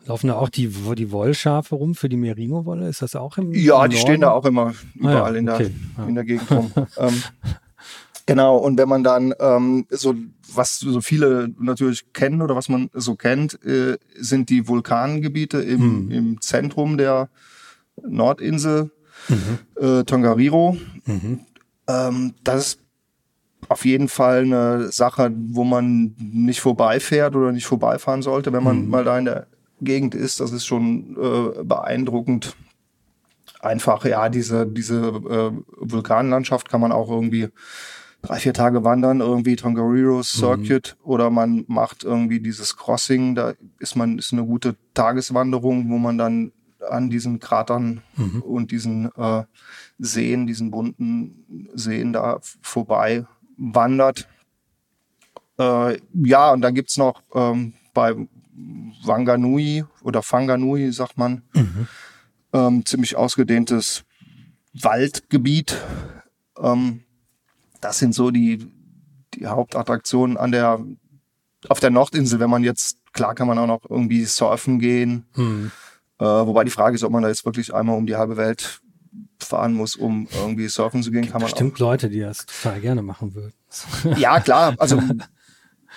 Laufen 0.06 0.28
da 0.28 0.34
auch 0.34 0.50
die, 0.50 0.68
die 0.68 1.10
Wollschafe 1.10 1.74
rum 1.74 1.94
für 1.94 2.08
die 2.08 2.16
Merino-Wolle? 2.16 2.88
Ist 2.88 3.00
das 3.00 3.16
auch 3.16 3.38
im 3.38 3.52
Ja, 3.52 3.84
im 3.84 3.90
die 3.90 3.96
stehen 3.96 4.20
da 4.20 4.32
auch 4.32 4.44
immer 4.44 4.74
überall 4.94 5.22
ah, 5.22 5.32
ja. 5.32 5.38
in, 5.38 5.46
der, 5.46 5.54
okay. 5.54 5.70
ja. 5.96 6.06
in 6.06 6.14
der 6.14 6.24
Gegend 6.24 6.50
rum. 6.50 6.72
ähm, 6.98 7.22
genau, 8.26 8.56
und 8.58 8.76
wenn 8.76 8.88
man 8.88 9.02
dann 9.02 9.34
ähm, 9.40 9.86
so, 9.88 10.14
was 10.52 10.78
so 10.78 11.00
viele 11.00 11.48
natürlich 11.58 12.12
kennen 12.12 12.42
oder 12.42 12.54
was 12.54 12.68
man 12.68 12.90
so 12.92 13.14
kennt, 13.14 13.64
äh, 13.64 13.96
sind 14.16 14.50
die 14.50 14.68
Vulkangebiete 14.68 15.62
im, 15.62 15.80
hm. 15.80 16.10
im 16.10 16.40
Zentrum 16.42 16.98
der 16.98 17.30
Nordinsel, 18.02 18.90
mhm. 19.28 19.58
äh, 19.82 20.04
Tongariro. 20.04 20.76
Mhm. 21.06 21.40
Ähm, 21.86 22.34
das 22.42 22.66
ist 22.66 22.80
auf 23.68 23.84
jeden 23.84 24.08
Fall 24.08 24.42
eine 24.42 24.92
Sache, 24.92 25.32
wo 25.34 25.64
man 25.64 26.14
nicht 26.18 26.60
vorbeifährt 26.60 27.34
oder 27.36 27.52
nicht 27.52 27.66
vorbeifahren 27.66 28.20
sollte, 28.20 28.52
wenn 28.52 28.62
man 28.62 28.84
mhm. 28.84 28.90
mal 28.90 29.04
da 29.04 29.18
in 29.18 29.24
der 29.24 29.46
Gegend 29.84 30.14
ist. 30.14 30.40
Das 30.40 30.52
ist 30.52 30.66
schon 30.66 31.16
äh, 31.16 31.62
beeindruckend. 31.62 32.56
Einfach, 33.60 34.04
ja, 34.04 34.28
diese, 34.28 34.66
diese 34.66 35.00
äh, 35.06 35.50
Vulkanlandschaft 35.78 36.68
kann 36.68 36.80
man 36.80 36.92
auch 36.92 37.10
irgendwie 37.10 37.48
drei, 38.24 38.38
vier 38.38 38.54
Tage 38.54 38.84
wandern, 38.84 39.20
irgendwie 39.20 39.56
Tongariro 39.56 40.22
Circuit 40.22 40.96
mhm. 40.98 41.10
oder 41.10 41.30
man 41.30 41.64
macht 41.68 42.04
irgendwie 42.04 42.40
dieses 42.40 42.76
Crossing, 42.76 43.34
da 43.34 43.54
ist 43.78 43.96
man, 43.96 44.18
ist 44.18 44.32
eine 44.32 44.44
gute 44.44 44.76
Tageswanderung, 44.94 45.90
wo 45.90 45.98
man 45.98 46.18
dann 46.18 46.52
an 46.90 47.10
diesen 47.10 47.38
Kratern 47.38 48.02
mhm. 48.16 48.42
und 48.42 48.70
diesen 48.70 49.10
äh, 49.16 49.44
Seen, 49.98 50.46
diesen 50.46 50.70
bunten 50.70 51.70
Seen 51.74 52.12
da 52.12 52.38
vorbei 52.62 53.26
wandert. 53.56 54.28
Äh, 55.58 55.98
ja, 56.12 56.52
und 56.52 56.62
dann 56.62 56.74
gibt's 56.74 56.96
noch 56.96 57.22
ähm, 57.34 57.74
bei 57.92 58.14
Wanganui 59.04 59.84
oder 60.02 60.22
Fanganui, 60.22 60.92
sagt 60.92 61.18
man, 61.18 61.42
mhm. 61.54 61.88
ähm, 62.52 62.86
ziemlich 62.86 63.16
ausgedehntes 63.16 64.04
Waldgebiet. 64.72 65.76
Ähm, 66.58 67.02
das 67.80 67.98
sind 67.98 68.14
so 68.14 68.30
die, 68.30 68.70
die 69.34 69.46
Hauptattraktionen 69.46 70.36
an 70.36 70.52
der, 70.52 70.80
auf 71.68 71.80
der 71.80 71.90
Nordinsel, 71.90 72.40
wenn 72.40 72.50
man 72.50 72.64
jetzt, 72.64 72.98
klar 73.12 73.34
kann 73.34 73.48
man 73.48 73.58
auch 73.58 73.66
noch 73.66 73.88
irgendwie 73.88 74.24
surfen 74.24 74.78
gehen. 74.78 75.26
Mhm. 75.34 75.70
Äh, 76.18 76.24
wobei 76.24 76.64
die 76.64 76.70
Frage 76.70 76.94
ist, 76.94 77.04
ob 77.04 77.12
man 77.12 77.22
da 77.22 77.28
jetzt 77.28 77.44
wirklich 77.44 77.74
einmal 77.74 77.96
um 77.96 78.06
die 78.06 78.16
halbe 78.16 78.36
Welt 78.36 78.80
fahren 79.38 79.74
muss, 79.74 79.96
um 79.96 80.28
irgendwie 80.32 80.68
surfen 80.68 81.02
zu 81.02 81.10
gehen, 81.10 81.24
kann 81.24 81.40
man 81.40 81.50
Bestimmt 81.50 81.74
auch. 81.76 81.80
Leute, 81.80 82.08
die 82.08 82.20
das 82.20 82.46
total 82.46 82.80
gerne 82.80 83.02
machen 83.02 83.34
würden. 83.34 83.52
Ja, 84.16 84.40
klar. 84.40 84.74
Also 84.78 85.02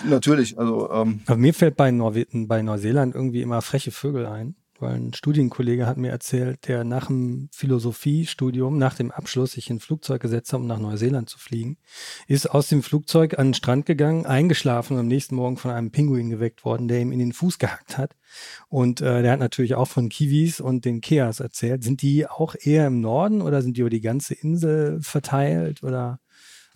Natürlich, 0.05 0.57
also. 0.57 0.91
Ähm. 0.91 1.21
Aber 1.25 1.37
mir 1.37 1.53
fällt 1.53 1.75
bei, 1.75 1.91
Norwe 1.91 2.25
bei 2.31 2.61
Neuseeland 2.61 3.15
irgendwie 3.15 3.41
immer 3.41 3.61
freche 3.61 3.91
Vögel 3.91 4.25
ein, 4.25 4.55
weil 4.79 4.95
ein 4.95 5.13
Studienkollege 5.13 5.87
hat 5.87 5.97
mir 5.97 6.11
erzählt, 6.11 6.67
der 6.67 6.83
nach 6.83 7.07
dem 7.07 7.49
Philosophiestudium, 7.51 8.77
nach 8.77 8.95
dem 8.95 9.11
Abschluss 9.11 9.53
sich 9.53 9.69
in 9.69 9.77
ein 9.77 9.79
Flugzeug 9.79 10.21
gesetzt 10.21 10.53
hat, 10.53 10.59
um 10.59 10.67
nach 10.67 10.79
Neuseeland 10.79 11.29
zu 11.29 11.39
fliegen, 11.39 11.77
ist 12.27 12.49
aus 12.49 12.67
dem 12.67 12.83
Flugzeug 12.83 13.39
an 13.39 13.47
den 13.47 13.53
Strand 13.53 13.85
gegangen, 13.85 14.25
eingeschlafen 14.25 14.93
und 14.93 14.99
am 14.99 15.07
nächsten 15.07 15.35
Morgen 15.35 15.57
von 15.57 15.71
einem 15.71 15.91
Pinguin 15.91 16.29
geweckt 16.29 16.63
worden, 16.63 16.87
der 16.87 17.01
ihm 17.01 17.11
in 17.11 17.19
den 17.19 17.33
Fuß 17.33 17.57
gehackt 17.57 17.97
hat. 17.97 18.15
Und 18.69 19.01
äh, 19.01 19.21
der 19.21 19.31
hat 19.31 19.39
natürlich 19.39 19.75
auch 19.75 19.87
von 19.87 20.09
Kiwis 20.09 20.59
und 20.59 20.85
den 20.85 21.01
Keas 21.01 21.39
erzählt. 21.39 21.83
Sind 21.83 22.01
die 22.01 22.27
auch 22.27 22.55
eher 22.59 22.87
im 22.87 23.01
Norden 23.01 23.41
oder 23.41 23.61
sind 23.61 23.77
die 23.77 23.81
über 23.81 23.89
die 23.89 24.01
ganze 24.01 24.35
Insel 24.35 24.99
verteilt 25.01 25.83
oder? 25.83 26.19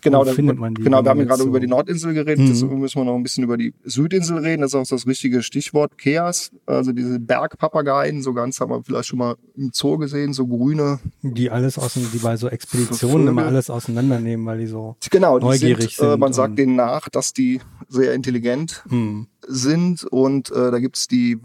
Genau, 0.02 0.24
dann, 0.24 0.34
findet 0.34 0.58
man 0.58 0.74
die, 0.74 0.82
genau 0.82 1.04
wir 1.04 1.10
haben 1.10 1.26
gerade 1.26 1.42
so 1.42 1.48
über 1.48 1.60
die 1.60 1.68
Nordinsel 1.68 2.12
geredet, 2.12 2.40
mhm. 2.40 2.46
jetzt 2.46 2.62
müssen 2.62 3.00
wir 3.00 3.04
noch 3.04 3.14
ein 3.14 3.22
bisschen 3.22 3.44
über 3.44 3.56
die 3.56 3.72
Südinsel 3.84 4.38
reden. 4.38 4.62
Das 4.62 4.72
ist 4.72 4.74
auch 4.74 4.86
das 4.86 5.06
richtige 5.06 5.42
Stichwort, 5.42 5.96
Keas, 5.96 6.50
also 6.66 6.92
diese 6.92 7.20
Bergpapageien, 7.20 8.20
so 8.20 8.34
ganz 8.34 8.60
haben 8.60 8.70
wir 8.70 8.82
vielleicht 8.82 9.08
schon 9.08 9.20
mal 9.20 9.36
im 9.56 9.70
Zoo 9.72 9.98
gesehen, 9.98 10.32
so 10.32 10.46
grüne. 10.48 10.98
Die 11.22 11.50
alles 11.50 11.78
aus, 11.78 11.94
die 11.94 12.18
bei 12.18 12.36
so 12.36 12.48
Expeditionen 12.48 13.28
immer 13.28 13.46
alles 13.46 13.70
auseinandernehmen, 13.70 14.44
weil 14.44 14.58
die 14.58 14.66
so 14.66 14.96
genau, 15.10 15.38
die 15.38 15.46
neugierig 15.46 15.96
sind. 15.96 16.06
sind 16.06 16.14
äh, 16.14 16.16
man 16.16 16.32
sagt 16.32 16.58
denen 16.58 16.74
nach, 16.74 17.08
dass 17.08 17.32
die 17.32 17.60
sehr 17.88 18.12
intelligent 18.14 18.82
mhm. 18.88 19.28
sind 19.46 20.04
und 20.04 20.50
äh, 20.50 20.70
da 20.72 20.80
gibt's 20.80 21.06
die 21.06 21.38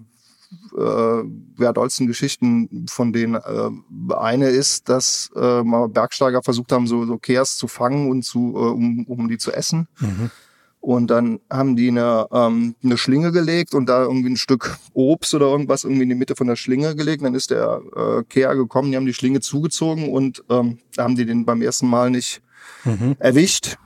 äh, 0.78 1.64
ja, 1.64 1.74
dollsten 1.74 2.08
Geschichten, 2.08 2.86
von 2.90 3.14
denen 3.14 3.36
äh, 3.36 4.14
eine 4.14 4.50
ist, 4.50 4.90
dass 4.90 5.30
äh, 5.36 5.64
mal 5.64 5.88
Bergsteiger 5.90 6.42
versucht 6.44 6.72
haben, 6.72 6.88
so, 6.88 7.06
so 7.06 7.18
Keas 7.18 7.58
zu 7.58 7.68
fangen 7.68 8.10
und 8.10 8.24
zu, 8.24 8.54
äh, 8.56 8.60
um, 8.60 9.06
um 9.06 9.28
die 9.28 9.38
zu 9.38 9.52
essen. 9.52 9.88
Mhm. 10.00 10.32
Und 10.80 11.08
dann 11.08 11.40
haben 11.50 11.76
die 11.76 11.90
eine, 11.90 12.28
ähm, 12.32 12.76
eine 12.82 12.98
Schlinge 12.98 13.32
gelegt 13.32 13.74
und 13.74 13.90
da 13.90 14.04
irgendwie 14.04 14.30
ein 14.30 14.38
Stück 14.38 14.78
Obst 14.94 15.34
oder 15.34 15.48
irgendwas 15.48 15.84
irgendwie 15.84 16.04
in 16.04 16.10
die 16.10 16.16
Mitte 16.16 16.36
von 16.36 16.48
der 16.48 16.56
Schlinge 16.56 16.96
gelegt. 16.96 17.24
dann 17.24 17.36
ist 17.36 17.52
der 17.52 17.82
äh, 17.96 18.24
Kea 18.24 18.54
gekommen, 18.54 18.92
die 18.92 18.96
haben 18.96 19.06
die 19.06 19.14
Schlinge 19.14 19.42
zugezogen 19.42 20.10
und 20.10 20.44
ähm, 20.50 20.80
da 20.96 21.04
haben 21.04 21.16
die 21.16 21.26
den 21.26 21.46
beim 21.46 21.62
ersten 21.62 21.88
Mal 21.88 22.10
nicht 22.10 22.42
mhm. 22.86 23.16
erwischt. 23.20 23.78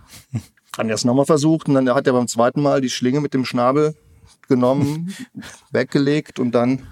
Haben 0.77 0.89
die 0.89 0.93
das 0.93 1.03
nochmal 1.03 1.25
versucht 1.25 1.67
und 1.67 1.73
dann 1.73 1.89
hat 1.89 2.05
er 2.05 2.13
beim 2.13 2.27
zweiten 2.27 2.61
Mal 2.61 2.81
die 2.81 2.89
Schlinge 2.89 3.19
mit 3.19 3.33
dem 3.33 3.45
Schnabel 3.45 3.95
genommen, 4.51 5.15
weggelegt 5.71 6.39
und 6.39 6.51
dann 6.51 6.83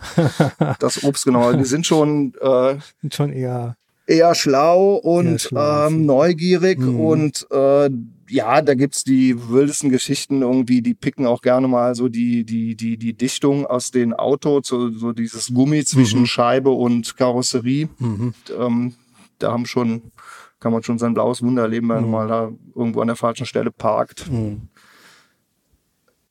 das 0.79 1.03
Obst 1.03 1.25
genommen. 1.25 1.45
Also 1.45 1.57
die 1.59 1.65
sind 1.65 1.85
schon, 1.85 2.33
äh, 2.41 2.77
schon 3.11 3.31
eher 3.31 3.75
eher 4.07 4.33
schlau 4.33 4.95
und 4.95 5.27
eher 5.27 5.39
schlau, 5.39 5.87
ähm, 5.87 6.05
neugierig 6.05 6.79
mhm. 6.79 6.99
und 6.99 7.47
äh, 7.51 7.89
ja, 8.29 8.61
da 8.61 8.73
gibt's 8.75 9.03
die 9.03 9.49
wildesten 9.49 9.89
Geschichten 9.89 10.41
irgendwie, 10.41 10.81
die 10.81 10.93
picken 10.93 11.25
auch 11.25 11.41
gerne 11.41 11.67
mal 11.67 11.95
so 11.95 12.09
die, 12.09 12.43
die, 12.43 12.75
die, 12.75 12.97
die 12.97 13.13
Dichtung 13.13 13.65
aus 13.65 13.91
den 13.91 14.13
Autos, 14.13 14.67
so, 14.67 14.89
so 14.91 15.13
dieses 15.13 15.53
Gummi 15.53 15.83
zwischen 15.83 16.21
mhm. 16.21 16.25
Scheibe 16.27 16.69
und 16.69 17.17
Karosserie. 17.17 17.89
Mhm. 17.97 18.33
Ähm, 18.57 18.93
da 19.39 19.51
haben 19.51 19.65
schon, 19.65 20.11
kann 20.59 20.71
man 20.71 20.83
schon 20.83 20.99
sein 20.99 21.13
blaues 21.13 21.41
Wunder 21.41 21.63
erleben, 21.63 21.89
wenn 21.89 21.95
man 21.95 22.05
mhm. 22.05 22.11
mal 22.11 22.27
da 22.27 22.51
irgendwo 22.75 23.01
an 23.01 23.07
der 23.07 23.15
falschen 23.15 23.45
Stelle 23.45 23.71
parkt. 23.71 24.29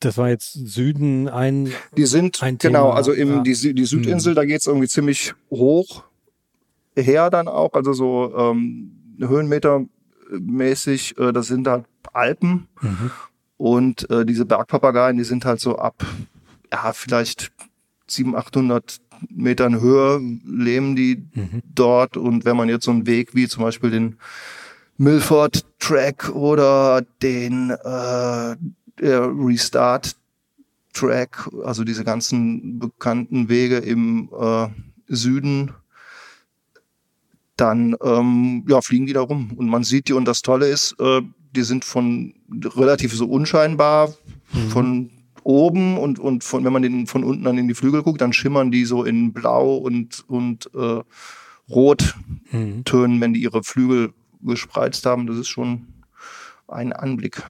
Das 0.01 0.17
war 0.17 0.29
jetzt 0.29 0.53
Süden 0.53 1.29
ein. 1.29 1.73
Die 1.97 2.07
sind, 2.07 2.43
ein 2.43 2.59
genau, 2.59 2.89
Thema. 2.89 2.97
also 2.97 3.13
im, 3.13 3.29
ja. 3.29 3.43
die, 3.43 3.75
die 3.75 3.85
Südinsel, 3.85 4.33
hm. 4.33 4.37
da 4.37 4.45
geht's 4.45 4.67
irgendwie 4.67 4.89
ziemlich 4.89 5.35
hoch 5.51 6.05
her 7.03 7.31
dann 7.31 7.49
auch, 7.49 7.73
also 7.75 7.93
so 7.93 8.35
ähm, 8.37 9.17
höhenmetermäßig, 9.19 11.19
äh, 11.19 11.33
das 11.33 11.47
sind 11.47 11.69
halt 11.69 11.85
Alpen. 12.13 12.69
Mhm. 12.81 13.11
Und 13.57 14.11
äh, 14.11 14.25
diese 14.25 14.47
Bergpapageien, 14.47 15.17
die 15.17 15.25
sind 15.25 15.45
halt 15.45 15.61
so 15.61 15.77
ab, 15.77 16.05
ja, 16.73 16.93
vielleicht 16.93 17.51
700, 18.07 18.47
800 18.47 18.99
Metern 19.31 19.81
Höhe 19.81 20.21
leben 20.45 20.95
die 20.95 21.25
mhm. 21.35 21.63
dort. 21.75 22.17
Und 22.17 22.45
wenn 22.45 22.57
man 22.57 22.69
jetzt 22.69 22.85
so 22.85 22.93
einen 22.93 23.07
Weg 23.07 23.35
wie 23.35 23.49
zum 23.49 23.65
Beispiel 23.65 23.91
den 23.91 24.17
Milford 24.97 25.65
Track 25.79 26.31
oder 26.31 27.03
den 27.23 27.71
äh, 27.71 28.57
der 29.01 29.29
Restart-Track, 29.29 31.49
also 31.65 31.85
diese 31.85 32.05
ganzen 32.05 32.79
bekannten 32.79 33.49
Wege 33.49 33.79
im 33.79 34.31
äh, 34.39 34.69
Süden, 35.09 35.73
dann 37.57 37.97
ähm, 38.03 38.65
ja, 38.69 38.81
fliegen 38.81 39.07
die 39.07 39.13
da 39.13 39.21
rum. 39.21 39.53
Und 39.57 39.69
man 39.69 39.85
sieht 39.85 40.09
die 40.09 40.13
und 40.13 40.27
das 40.27 40.43
Tolle 40.43 40.69
ist, 40.69 40.97
äh, 41.01 41.23
die 41.55 41.63
sind 41.63 41.85
von 41.85 42.35
relativ 42.51 43.15
so 43.15 43.27
unscheinbar, 43.27 44.15
mhm. 44.53 44.71
von 44.71 45.11
oben 45.43 45.99
und, 45.99 46.19
und 46.19 46.45
von, 46.45 46.65
wenn 46.65 46.73
man 46.73 46.83
den 46.83 47.07
von 47.07 47.25
unten 47.25 47.45
dann 47.45 47.59
in 47.59 47.69
die 47.69 47.75
Flügel 47.75 48.03
guckt, 48.03 48.21
dann 48.21 48.33
schimmern 48.33 48.71
die 48.71 48.85
so 48.85 49.05
in 49.05 49.33
Blau 49.33 49.77
und, 49.77 50.25
und 50.29 50.71
äh, 50.75 51.01
Rottönen, 51.71 53.17
mhm. 53.17 53.21
wenn 53.21 53.35
die 53.35 53.43
ihre 53.43 53.63
Flügel 53.63 54.13
gespreizt 54.43 55.07
haben. 55.07 55.27
Das 55.27 55.37
ist 55.37 55.49
schon 55.49 55.87
ein 56.69 56.93
Anblick. 56.93 57.43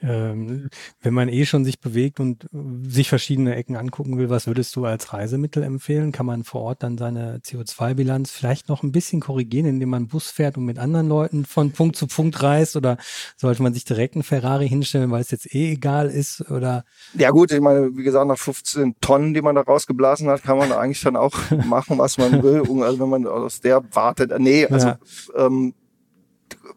Ähm, 0.00 0.68
wenn 1.00 1.14
man 1.14 1.28
eh 1.28 1.44
schon 1.46 1.64
sich 1.64 1.80
bewegt 1.80 2.20
und 2.20 2.48
sich 2.86 3.08
verschiedene 3.08 3.54
Ecken 3.54 3.76
angucken 3.76 4.18
will, 4.18 4.30
was 4.30 4.46
würdest 4.46 4.74
du 4.76 4.84
als 4.84 5.12
Reisemittel 5.12 5.62
empfehlen? 5.62 6.12
Kann 6.12 6.26
man 6.26 6.44
vor 6.44 6.62
Ort 6.62 6.82
dann 6.82 6.98
seine 6.98 7.38
CO2-Bilanz 7.38 8.30
vielleicht 8.30 8.68
noch 8.68 8.82
ein 8.82 8.92
bisschen 8.92 9.20
korrigieren, 9.20 9.66
indem 9.66 9.90
man 9.90 10.08
Bus 10.08 10.30
fährt 10.30 10.56
und 10.56 10.64
mit 10.64 10.78
anderen 10.78 11.08
Leuten 11.08 11.44
von 11.44 11.72
Punkt 11.72 11.96
zu 11.96 12.06
Punkt 12.06 12.42
reist? 12.42 12.76
Oder 12.76 12.96
sollte 13.36 13.62
man 13.62 13.74
sich 13.74 13.84
direkt 13.84 14.14
einen 14.14 14.22
Ferrari 14.22 14.68
hinstellen, 14.68 15.10
weil 15.10 15.20
es 15.20 15.30
jetzt 15.30 15.54
eh 15.54 15.72
egal 15.72 16.08
ist? 16.08 16.50
Oder? 16.50 16.84
Ja 17.14 17.30
gut, 17.30 17.52
ich 17.52 17.60
meine, 17.60 17.96
wie 17.96 18.02
gesagt, 18.02 18.26
nach 18.26 18.38
15 18.38 18.96
Tonnen, 19.00 19.34
die 19.34 19.42
man 19.42 19.54
da 19.54 19.62
rausgeblasen 19.62 20.28
hat, 20.28 20.42
kann 20.42 20.58
man 20.58 20.72
eigentlich 20.72 21.02
dann 21.02 21.16
auch 21.16 21.34
machen, 21.66 21.98
was 21.98 22.18
man 22.18 22.42
will. 22.42 22.62
Also 22.82 23.00
wenn 23.00 23.08
man 23.08 23.26
aus 23.26 23.60
der 23.60 23.82
wartet. 23.92 24.32
Nee, 24.38 24.66
also 24.66 24.88
ja. 24.88 24.98
ähm, 25.36 25.74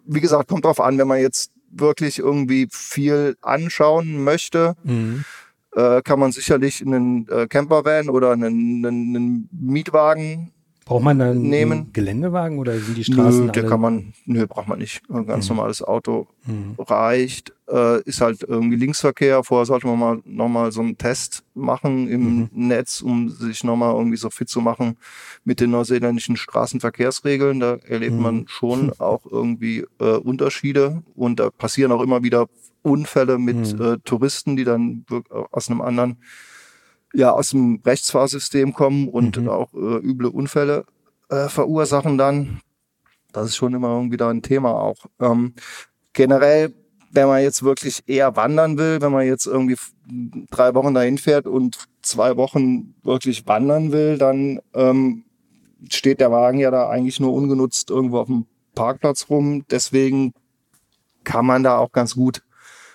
wie 0.05 0.21
gesagt, 0.21 0.49
kommt 0.49 0.65
drauf 0.65 0.79
an, 0.79 0.97
wenn 0.97 1.07
man 1.07 1.19
jetzt 1.19 1.51
wirklich 1.79 2.20
irgendwie 2.20 2.67
viel 2.72 3.38
anschauen 3.41 4.24
möchte, 4.24 4.75
mhm. 4.84 5.25
äh, 5.75 6.01
kann 6.01 6.20
man 6.20 6.32
sicherlich 6.32 6.82
einen 6.82 7.27
äh, 7.29 7.48
Campervan 7.48 8.10
oder 8.10 8.32
einen, 8.32 8.86
einen, 8.86 9.15
einen 9.15 9.50
Mietwagen 9.51 10.51
Braucht 10.85 11.03
man 11.03 11.17
dann 11.17 11.41
nehmen. 11.41 11.71
einen 11.71 11.93
Geländewagen 11.93 12.59
oder 12.59 12.77
sind 12.77 12.95
die 12.95 13.03
Straßen? 13.03 13.47
Nö, 13.47 13.51
der 13.51 13.65
kann 13.65 13.81
man, 13.81 14.13
nö, 14.25 14.45
braucht 14.45 14.67
man 14.67 14.77
nicht. 14.77 15.01
Ein 15.09 15.25
ganz 15.25 15.49
mhm. 15.49 15.55
normales 15.55 15.81
Auto 15.81 16.27
mhm. 16.45 16.75
reicht. 16.77 17.53
Äh, 17.67 18.03
ist 18.03 18.21
halt 18.21 18.43
irgendwie 18.43 18.75
Linksverkehr. 18.75 19.43
Vorher 19.43 19.65
sollte 19.65 19.87
man 19.87 19.97
mal 19.97 20.21
nochmal 20.25 20.71
so 20.71 20.81
einen 20.81 20.99
Test 20.99 21.43
machen 21.55 22.07
im 22.07 22.21
mhm. 22.21 22.49
Netz, 22.53 23.01
um 23.01 23.29
sich 23.29 23.63
nochmal 23.63 23.95
irgendwie 23.95 24.17
so 24.17 24.29
fit 24.29 24.47
zu 24.47 24.61
machen 24.61 24.97
mit 25.43 25.59
den 25.59 25.71
neuseeländischen 25.71 26.37
Straßenverkehrsregeln. 26.37 27.59
Da 27.59 27.77
erlebt 27.87 28.13
mhm. 28.13 28.21
man 28.21 28.45
schon 28.47 28.91
auch 28.99 29.25
irgendwie 29.25 29.85
äh, 29.99 30.17
Unterschiede 30.17 31.01
und 31.15 31.39
da 31.39 31.49
passieren 31.49 31.91
auch 31.93 32.01
immer 32.03 32.21
wieder 32.21 32.45
Unfälle 32.83 33.39
mit 33.39 33.73
mhm. 33.73 33.81
äh, 33.81 33.97
Touristen, 34.05 34.55
die 34.55 34.65
dann 34.65 35.03
aus 35.51 35.67
einem 35.67 35.81
anderen 35.81 36.17
ja 37.15 37.31
aus 37.31 37.50
dem 37.50 37.81
Rechtsfahrsystem 37.86 38.74
kommen 38.74 39.07
und 39.07 39.38
mhm. 39.38 39.50
auch 39.50 39.74
äh, 39.74 39.98
üble 39.98 40.27
Unfälle 40.27 40.86
äh, 41.29 41.48
verursachen 41.48 42.17
dann. 42.17 42.60
Das 43.31 43.48
ist 43.48 43.55
schon 43.55 43.74
immer 43.74 43.89
irgendwie 43.89 44.17
da 44.17 44.29
ein 44.29 44.41
Thema 44.41 44.75
auch. 44.75 45.05
Ähm, 45.19 45.53
generell, 46.13 46.74
wenn 47.12 47.27
man 47.27 47.41
jetzt 47.41 47.63
wirklich 47.63 48.03
eher 48.07 48.36
wandern 48.36 48.77
will, 48.77 49.01
wenn 49.01 49.12
man 49.12 49.25
jetzt 49.25 49.45
irgendwie 49.45 49.77
drei 50.51 50.74
Wochen 50.74 50.93
dahin 50.93 51.17
fährt 51.17 51.48
und 51.48 51.77
zwei 52.01 52.38
Wochen 52.38 52.95
wirklich 53.03 53.48
wandern 53.48 53.91
will, 53.91 54.17
dann 54.17 54.60
ähm, 54.74 55.25
steht 55.89 56.19
der 56.19 56.31
Wagen 56.31 56.60
ja 56.60 56.72
da 56.72 56.89
eigentlich 56.89 57.19
nur 57.19 57.34
ungenutzt 57.34 57.89
irgendwo 57.89 58.19
auf 58.19 58.27
dem 58.27 58.45
Parkplatz 58.74 59.29
rum. 59.29 59.65
Deswegen 59.69 60.34
kann 61.24 61.45
man 61.45 61.63
da 61.63 61.77
auch 61.77 61.91
ganz 61.91 62.15
gut, 62.15 62.41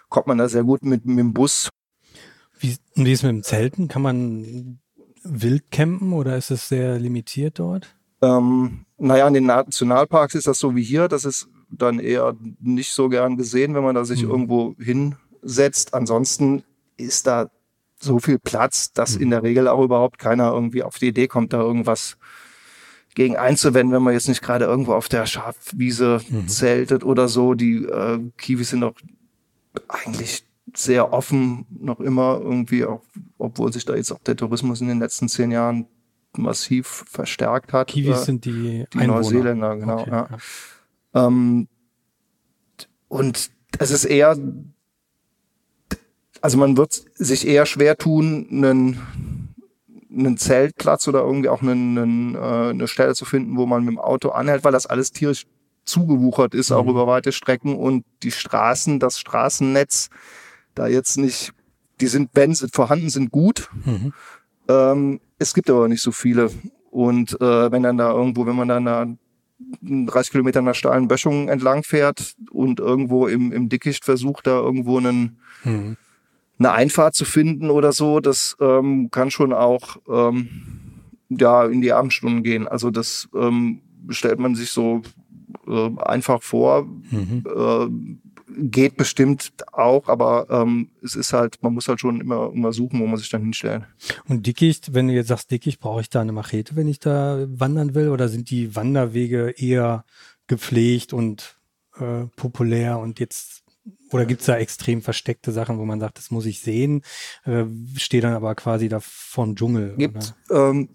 kommt 0.09 0.27
man 0.27 0.39
da 0.39 0.49
sehr 0.49 0.65
gut 0.65 0.83
mit, 0.83 1.05
mit 1.05 1.19
dem 1.19 1.33
Bus 1.33 1.71
wie, 2.61 2.77
wie 2.95 3.13
ist 3.13 3.23
mit 3.23 3.33
dem 3.33 3.43
Zelten? 3.43 3.89
Kann 3.89 4.03
man 4.03 4.79
wild 5.23 5.71
campen 5.71 6.13
oder 6.13 6.37
ist 6.37 6.51
es 6.51 6.69
sehr 6.69 6.99
limitiert 6.99 7.59
dort? 7.59 7.97
Ähm, 8.23 8.85
naja, 8.99 9.27
in 9.27 9.35
den 9.35 9.47
Nationalparks 9.47 10.35
ist 10.35 10.47
das 10.47 10.59
so 10.59 10.77
wie 10.77 10.83
hier. 10.83 11.09
Das 11.09 11.25
ist 11.25 11.49
dann 11.71 11.99
eher 11.99 12.37
nicht 12.61 12.93
so 12.93 13.09
gern 13.09 13.37
gesehen, 13.37 13.75
wenn 13.75 13.85
man 13.85 13.95
da 13.95 14.05
sich 14.05 14.23
mhm. 14.23 14.31
irgendwo 14.31 14.75
hinsetzt. 14.79 15.95
Ansonsten 15.95 16.63
ist 16.97 17.27
da 17.27 17.51
so 17.99 18.19
viel 18.19 18.39
Platz, 18.39 18.93
dass 18.93 19.17
mhm. 19.17 19.23
in 19.23 19.31
der 19.31 19.43
Regel 19.43 19.69
auch 19.69 19.83
überhaupt 19.83 20.19
keiner 20.19 20.53
irgendwie 20.53 20.83
auf 20.83 20.99
die 20.99 21.09
Idee 21.09 21.29
kommt, 21.29 21.53
da 21.53 21.61
irgendwas 21.61 22.17
gegen 23.15 23.37
einzuwenden, 23.37 23.95
wenn 23.95 24.03
man 24.03 24.15
jetzt 24.15 24.29
nicht 24.29 24.43
gerade 24.43 24.67
irgendwo 24.67 24.95
auf 24.95 25.09
der 25.09 25.27
Schafwiese 25.27 26.21
mhm. 26.29 26.49
zeltet 26.49 27.05
oder 27.05 27.29
so. 27.29 27.55
Die 27.55 27.85
äh, 27.85 28.21
Kiwis 28.37 28.71
sind 28.71 28.83
doch 28.83 28.95
eigentlich 29.89 30.45
sehr 30.75 31.13
offen 31.13 31.67
noch 31.71 32.01
immer 32.01 32.41
irgendwie, 32.41 32.85
auch, 32.85 33.03
obwohl 33.39 33.73
sich 33.73 33.85
da 33.85 33.95
jetzt 33.95 34.13
auch 34.13 34.21
der 34.21 34.37
Tourismus 34.37 34.81
in 34.81 34.89
den 34.89 34.99
letzten 34.99 35.29
zehn 35.29 35.51
Jahren 35.51 35.87
massiv 36.37 37.05
verstärkt 37.09 37.73
hat. 37.73 37.89
Kiwis 37.89 38.23
äh, 38.23 38.25
sind 38.25 38.45
die, 38.45 38.85
die 38.93 39.07
Neuseeländer, 39.07 39.77
genau. 39.77 40.01
Okay, 40.01 40.11
ja. 40.11 40.29
ja. 41.15 41.27
Ähm, 41.27 41.69
und 43.09 43.51
es 43.79 43.91
ist 43.91 44.05
eher, 44.05 44.37
also 46.41 46.59
man 46.59 46.77
wird 46.77 46.93
sich 47.15 47.47
eher 47.47 47.67
schwer 47.67 47.97
tun, 47.97 48.47
einen, 48.51 49.01
einen 50.13 50.37
Zeltplatz 50.37 51.09
oder 51.09 51.21
irgendwie 51.21 51.49
auch 51.49 51.63
einen, 51.63 51.99
einen, 51.99 52.35
äh, 52.35 52.71
eine 52.71 52.89
Stelle 52.89 53.15
zu 53.15 53.25
finden, 53.25 53.57
wo 53.57 53.67
man 53.67 53.85
mit 53.85 53.95
dem 53.95 53.99
Auto 53.99 54.31
anhält, 54.31 54.65
weil 54.65 54.73
das 54.73 54.87
alles 54.87 55.13
tierisch 55.13 55.47
zugewuchert 55.85 56.55
ist, 56.55 56.71
mhm. 56.71 56.77
auch 56.77 56.87
über 56.87 57.07
weite 57.07 57.33
Strecken 57.33 57.77
und 57.77 58.05
die 58.23 58.31
Straßen, 58.31 59.01
das 59.01 59.19
Straßennetz 59.19 60.11
da 60.75 60.87
jetzt 60.87 61.19
nicht, 61.19 61.53
die 62.01 62.07
sind, 62.07 62.31
wenn 62.35 62.55
sie 62.55 62.69
vorhanden 62.69 63.11
sind, 63.11 63.31
gut. 63.31 63.69
Mhm. 63.85 64.13
Ähm, 64.69 65.21
es 65.39 65.55
gibt 65.55 65.71
aber 65.71 65.89
nicht 65.89 66.03
so 66.03 66.13
viele. 66.13 66.51
Und 66.91 67.41
äh, 67.41 67.73
wenn 67.73 67.83
dann 67.83 67.99
da 67.99 68.13
irgendwo, 68.13 68.47
wenn 68.47 68.57
man 68.57 68.69
dann 68.69 68.85
da 68.85 69.07
30 69.83 70.33
Kilometer 70.33 70.63
nach 70.63 70.75
steilen 70.75 71.09
Böschungen 71.09 71.49
entlang 71.49 71.83
fährt 71.83 72.35
und 72.51 72.81
irgendwo 72.81 73.27
im, 73.27 73.53
im 73.53 73.69
Dickicht 73.69 74.05
versucht, 74.05 74.47
da 74.47 74.59
irgendwo 74.59 74.99
einen, 74.99 75.39
mhm. 75.65 75.97
eine 76.59 76.73
Einfahrt 76.73 77.15
zu 77.15 77.25
finden 77.25 77.71
oder 77.71 77.93
so, 77.93 78.21
das 78.21 78.57
ähm, 78.61 79.11
kann 79.11 79.31
schon 79.31 79.53
auch 79.53 79.99
ähm, 80.09 80.49
ja, 81.29 81.65
in 81.67 81.81
die 81.81 81.93
Abendstunden 81.93 82.43
gehen. 82.43 82.67
Also 82.67 82.91
das 82.91 83.29
ähm, 83.35 83.81
stellt 84.09 84.39
man 84.39 84.55
sich 84.55 84.71
so 84.71 85.03
äh, 85.67 85.91
einfach 85.99 86.43
vor. 86.43 86.85
Mhm. 87.11 87.45
Äh, 87.47 88.30
geht 88.57 88.97
bestimmt 88.97 89.53
auch, 89.73 90.09
aber 90.09 90.47
ähm, 90.51 90.91
es 91.03 91.15
ist 91.15 91.33
halt, 91.33 91.63
man 91.63 91.75
muss 91.75 91.89
halt 91.89 92.01
schon 92.01 92.21
immer, 92.21 92.51
immer 92.53 92.73
suchen, 92.73 93.01
wo 93.01 93.07
man 93.07 93.17
sich 93.19 93.29
dann 93.29 93.43
hinstellen. 93.43 93.87
Und 94.29 94.47
Dickicht, 94.47 94.95
wenn 94.95 95.09
du 95.09 95.15
jetzt 95.15 95.29
sagst 95.29 95.51
Dickicht, 95.51 95.81
brauche 95.81 96.01
ich 96.01 96.11
da 96.11 96.21
eine 96.21 96.33
Machete, 96.33 96.77
wenn 96.77 96.89
ich 96.89 96.99
da 96.99 97.47
wandern 97.49 97.95
will? 97.95 98.09
Oder 98.09 98.29
sind 98.29 98.51
die 98.51 98.75
Wanderwege 98.77 99.55
eher 99.57 100.05
gepflegt 100.47 101.13
und 101.13 101.59
äh, 101.99 102.27
populär 102.37 102.99
und 102.99 103.21
jetzt 103.21 103.63
oder 104.13 104.27
gibt's 104.27 104.47
da 104.47 104.57
extrem 104.57 105.03
versteckte 105.03 105.53
Sachen, 105.53 105.79
wo 105.79 105.85
man 105.85 106.01
sagt, 106.01 106.19
das 106.19 106.31
muss 106.31 106.47
ich 106.47 106.61
sehen, 106.61 107.03
äh, 107.45 107.65
stehe 107.97 108.21
dann 108.21 108.35
aber 108.35 108.55
quasi 108.55 108.89
da 108.89 108.99
vom 109.01 109.55
Dschungel? 109.55 109.95
Gibt 109.97 110.35
ähm, 110.51 110.91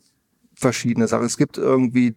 verschiedene 0.54 1.08
Sachen. 1.08 1.26
Es 1.26 1.38
gibt 1.38 1.58
irgendwie 1.58 2.16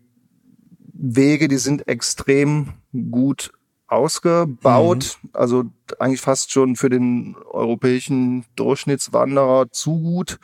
Wege, 0.92 1.48
die 1.48 1.58
sind 1.58 1.86
extrem 1.86 2.74
gut 3.10 3.52
ausgebaut, 3.88 5.18
mhm. 5.22 5.30
also 5.32 5.64
eigentlich 5.98 6.20
fast 6.20 6.52
schon 6.52 6.76
für 6.76 6.90
den 6.90 7.36
europäischen 7.50 8.44
Durchschnittswanderer 8.54 9.70
zu 9.72 10.00
gut. 10.00 10.38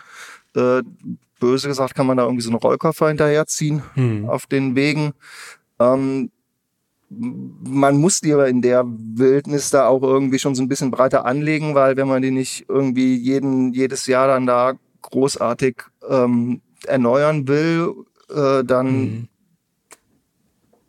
Äh, 0.56 0.82
böse 1.40 1.68
gesagt 1.68 1.94
kann 1.94 2.06
man 2.06 2.16
da 2.16 2.24
irgendwie 2.24 2.42
so 2.42 2.50
einen 2.50 2.58
Rollkoffer 2.58 3.08
hinterherziehen 3.08 3.82
mhm. 3.94 4.28
auf 4.28 4.46
den 4.46 4.74
Wegen. 4.76 5.12
Ähm, 5.78 6.30
man 7.10 7.98
muss 7.98 8.20
die 8.20 8.32
aber 8.32 8.48
in 8.48 8.62
der 8.62 8.84
Wildnis 8.86 9.70
da 9.70 9.86
auch 9.86 10.02
irgendwie 10.02 10.38
schon 10.38 10.54
so 10.54 10.62
ein 10.62 10.68
bisschen 10.68 10.90
breiter 10.90 11.26
anlegen, 11.26 11.74
weil 11.74 11.96
wenn 11.96 12.08
man 12.08 12.22
die 12.22 12.30
nicht 12.30 12.64
irgendwie 12.68 13.14
jeden, 13.14 13.72
jedes 13.72 14.06
Jahr 14.06 14.26
dann 14.26 14.46
da 14.46 14.74
großartig 15.02 15.82
ähm, 16.08 16.62
erneuern 16.86 17.46
will, 17.46 17.92
äh, 18.30 18.64
dann 18.64 19.00
mhm. 19.00 19.28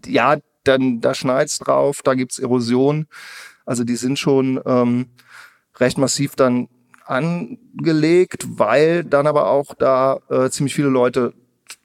ja, 0.06 0.38
dann 0.68 1.02
da 1.02 1.14
schneit's 1.14 1.60
drauf, 1.60 2.02
da 2.04 2.14
gibt's 2.14 2.40
Erosion. 2.40 3.08
Also 3.66 3.84
die 3.84 3.96
sind 3.96 4.20
schon 4.20 4.60
ähm, 4.66 5.08
recht 5.78 5.98
massiv 5.98 6.36
dann 6.36 6.68
angelegt, 7.06 8.46
weil 8.48 9.04
dann 9.04 9.28
aber 9.28 9.50
auch 9.50 9.74
da 9.76 10.20
äh, 10.30 10.50
ziemlich 10.50 10.76
viele 10.76 10.90
Leute 10.90 11.34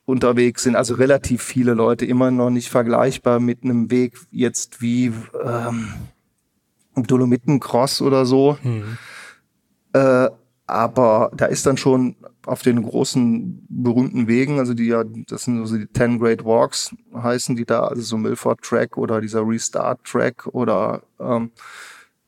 unterwegs 0.05 0.65
sind, 0.65 0.77
also 0.77 0.95
relativ 0.95 1.43
viele 1.43 1.75
Leute, 1.75 2.05
immer 2.05 2.31
noch 2.31 2.51
nicht 2.51 2.69
vergleichbar 2.69 3.39
mit 3.39 3.63
einem 3.63 3.91
Weg 3.91 4.19
jetzt 4.31 4.83
wie 4.83 5.13
ähm, 5.45 5.95
Dolomitencross 6.97 8.03
oder 8.03 8.27
so. 8.27 8.59
Mhm. 8.63 8.99
Äh, 9.93 10.29
aber 10.67 11.31
da 11.37 11.47
ist 11.47 11.67
dann 11.67 11.77
schon 11.77 12.17
auf 12.47 12.63
den 12.63 12.83
großen 12.83 13.67
berühmten 13.69 14.27
Wegen, 14.27 14.59
also 14.59 14.75
die 14.75 14.87
ja, 14.87 15.05
das 15.29 15.45
sind 15.45 15.65
so 15.67 15.77
die 15.77 15.87
Ten 15.87 16.19
Great 16.19 16.45
Walks, 16.45 16.95
heißen 17.15 17.57
die 17.57 17.65
da, 17.65 17.81
also 17.81 18.03
so 18.03 18.17
Milford 18.17 18.63
Track 18.63 18.97
oder 18.97 19.21
dieser 19.21 19.47
Restart 19.47 20.03
Track 20.05 20.47
oder 20.47 21.03
ähm, 21.19 21.51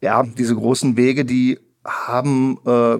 ja, 0.00 0.22
diese 0.22 0.54
großen 0.54 0.96
Wege, 0.96 1.24
die 1.24 1.58
haben, 1.84 2.58
äh, 2.66 2.98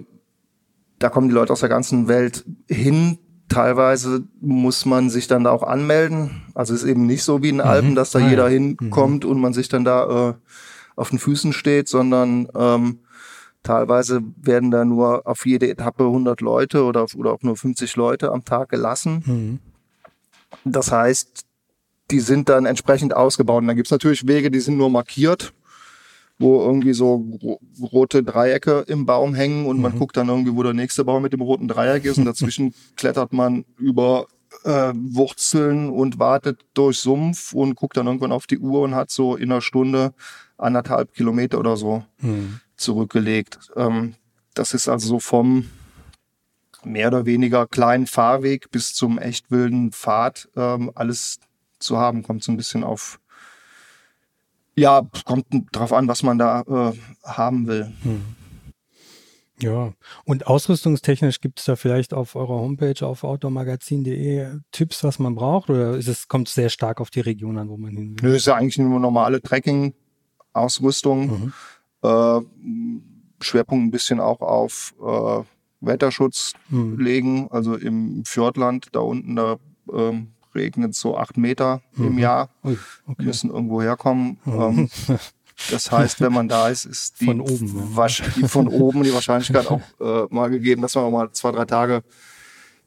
da 0.99 1.09
kommen 1.09 1.29
die 1.29 1.35
Leute 1.35 1.53
aus 1.53 1.61
der 1.61 1.69
ganzen 1.69 2.09
Welt 2.09 2.45
hin. 2.69 3.19
Teilweise 3.49 4.25
muss 4.41 4.87
man 4.87 5.11
sich 5.11 5.27
dann 5.27 5.45
da 5.45 5.51
auch 5.51 5.65
anmelden. 5.65 6.43
Also 6.55 6.73
ist 6.73 6.85
eben 6.85 7.07
nicht 7.07 7.25
so 7.25 7.43
wie 7.43 7.51
in 7.51 7.57
mhm. 7.57 7.63
Alpen, 7.63 7.95
dass 7.95 8.13
da 8.13 8.21
ah, 8.21 8.29
jeder 8.29 8.49
ja. 8.49 8.55
hinkommt 8.55 9.25
mhm. 9.25 9.31
und 9.31 9.41
man 9.41 9.53
sich 9.53 9.69
dann 9.69 9.85
da 9.85 10.31
äh, 10.31 10.35
auf 10.97 11.11
den 11.11 11.19
Füßen 11.19 11.53
steht, 11.53 11.89
sondern 11.89 12.49
ähm, 12.55 13.01
Teilweise 13.63 14.23
werden 14.41 14.71
da 14.71 14.85
nur 14.85 15.27
auf 15.27 15.47
jede 15.47 15.69
Etappe 15.71 16.05
100 16.05 16.41
Leute 16.41 16.85
oder, 16.85 17.07
oder 17.17 17.33
auch 17.33 17.43
nur 17.43 17.57
50 17.57 17.95
Leute 17.97 18.33
am 18.33 18.45
Tag 18.45 18.71
gelassen. 18.71 19.23
Mhm. 19.25 19.59
Das 20.65 20.91
heißt, 20.93 21.45
die 22.11 22.21
sind 22.21 22.49
dann 22.49 22.67
entsprechend 22.67 23.15
ausgebaut. 23.15 23.63
Und 23.63 23.69
dann 23.69 23.77
gibt's 23.77 23.91
natürlich 23.93 24.27
Wege, 24.27 24.51
die 24.51 24.61
sind 24.61 24.77
nur 24.77 24.91
markiert, 24.91 25.53
wo 26.39 26.61
irgendwie 26.63 26.93
so 26.93 27.25
ro- 27.43 27.61
rote 27.81 28.23
Dreiecke 28.23 28.85
im 28.89 29.07
Baum 29.07 29.35
hängen 29.35 29.67
und 29.67 29.81
man 29.81 29.97
guckt 29.99 30.17
dann 30.17 30.29
irgendwie, 30.29 30.55
wo 30.55 30.63
der 30.63 30.75
nächste 30.75 31.05
Baum 31.05 31.23
mit 31.23 31.33
dem 31.33 31.41
roten 31.41 31.69
Dreieck 31.69 32.05
ist 32.05 32.19
und 32.19 32.25
dazwischen 32.27 32.75
klettert 32.97 33.33
man 33.33 33.65
über 33.79 34.27
äh, 34.65 34.93
Wurzeln 34.95 35.89
und 35.89 36.19
wartet 36.19 36.61
durch 36.75 36.99
Sumpf 36.99 37.53
und 37.55 37.77
guckt 37.77 37.97
dann 37.97 38.07
irgendwann 38.07 38.33
auf 38.33 38.47
die 38.47 38.59
Uhr 38.59 38.81
und 38.83 38.95
hat 38.95 39.11
so 39.11 39.37
in 39.37 39.51
einer 39.53 39.61
Stunde 39.61 40.13
anderthalb 40.59 41.15
Kilometer 41.15 41.59
oder 41.59 41.77
so 41.77 42.03
Mhm. 42.21 42.61
Zurückgelegt. 42.83 43.71
Ähm, 43.77 44.15
das 44.55 44.75
ist 44.75 44.89
also 44.89 45.09
so 45.09 45.19
vom 45.19 45.71
mehr 46.85 47.09
oder 47.09 47.27
weniger 47.27 47.67
kleinen 47.67 48.07
Fahrweg 48.07 48.71
bis 48.71 48.95
zum 48.95 49.19
echt 49.19 49.51
wilden 49.51 49.93
Pfad 49.93 50.49
ähm, 50.57 50.91
alles 50.95 51.41
zu 51.79 51.99
haben. 51.99 52.23
Kommt 52.23 52.43
so 52.45 52.53
ein 52.53 52.57
bisschen 52.57 52.85
auf, 52.85 53.21
ja, 54.75 55.03
kommt 55.25 55.47
drauf 55.73 55.93
an, 55.93 56.09
was 56.09 56.23
man 56.23 56.39
da 56.39 56.63
äh, 56.63 56.93
haben 57.25 57.67
will. 57.67 57.93
Ja, 59.61 59.93
und 60.25 60.47
ausrüstungstechnisch 60.49 61.41
gibt 61.41 61.61
es 61.61 61.67
da 61.67 61.77
vielleicht 61.77 62.15
auf 62.15 62.35
eurer 62.35 62.59
Homepage 62.59 63.07
auf 63.07 63.23
outdoormagazin.de 63.23 64.59
Tipps, 64.73 65.05
was 65.05 65.21
man 65.21 65.37
braucht? 65.37 65.71
Oder 65.71 65.97
ist 65.97 66.09
es, 66.09 66.27
kommt 66.27 66.49
es 66.49 66.55
sehr 66.55 66.69
stark 66.69 67.01
auf 67.01 67.11
die 67.11 67.21
Region 67.21 67.59
an, 67.59 67.69
wo 67.69 67.77
man 67.77 67.93
hin 67.93 68.21
will? 68.21 68.31
Nö, 68.31 68.37
ist 68.37 68.47
ja 68.47 68.57
eigentlich 68.57 68.79
nur 68.79 68.99
normale 68.99 69.41
Trekking-Ausrüstung. 69.41 71.27
Mhm. 71.27 71.53
Äh, 72.03 72.41
Schwerpunkt 73.41 73.87
ein 73.87 73.91
bisschen 73.91 74.21
auch 74.21 74.41
auf 74.41 74.95
äh, 75.03 75.43
Wetterschutz 75.81 76.53
Mhm. 76.69 76.99
legen. 76.99 77.49
Also 77.51 77.75
im 77.77 78.25
Fjordland, 78.25 78.89
da 78.93 79.01
unten, 79.01 79.35
da 79.37 79.57
ähm, 79.93 80.29
regnet 80.55 80.95
so 80.95 81.17
acht 81.17 81.37
Meter 81.37 81.83
im 81.97 82.13
Mhm. 82.13 82.19
Jahr. 82.19 82.51
Ui, 82.65 82.73
Wir 82.73 82.79
okay. 83.07 83.25
müssen 83.25 83.51
irgendwo 83.51 83.83
herkommen. 83.83 84.39
Ähm, 84.47 84.89
das 85.71 85.91
heißt, 85.91 86.21
wenn 86.21 86.33
man 86.33 86.49
da 86.49 86.69
ist, 86.69 86.85
ist 86.85 87.21
die, 87.21 87.25
Von 87.27 87.41
oben, 87.41 87.95
die 88.37 88.49
von 88.49 88.69
oben 88.69 89.03
die 89.03 89.13
Wahrscheinlichkeit 89.13 89.67
auch 89.69 89.81
äh, 90.01 90.27
mal 90.31 90.51
gegeben, 90.51 90.83
dass 90.83 90.95
man 90.95 91.05
auch 91.05 91.11
mal 91.11 91.33
zwei, 91.33 91.51
drei 91.53 91.65
Tage 91.65 92.03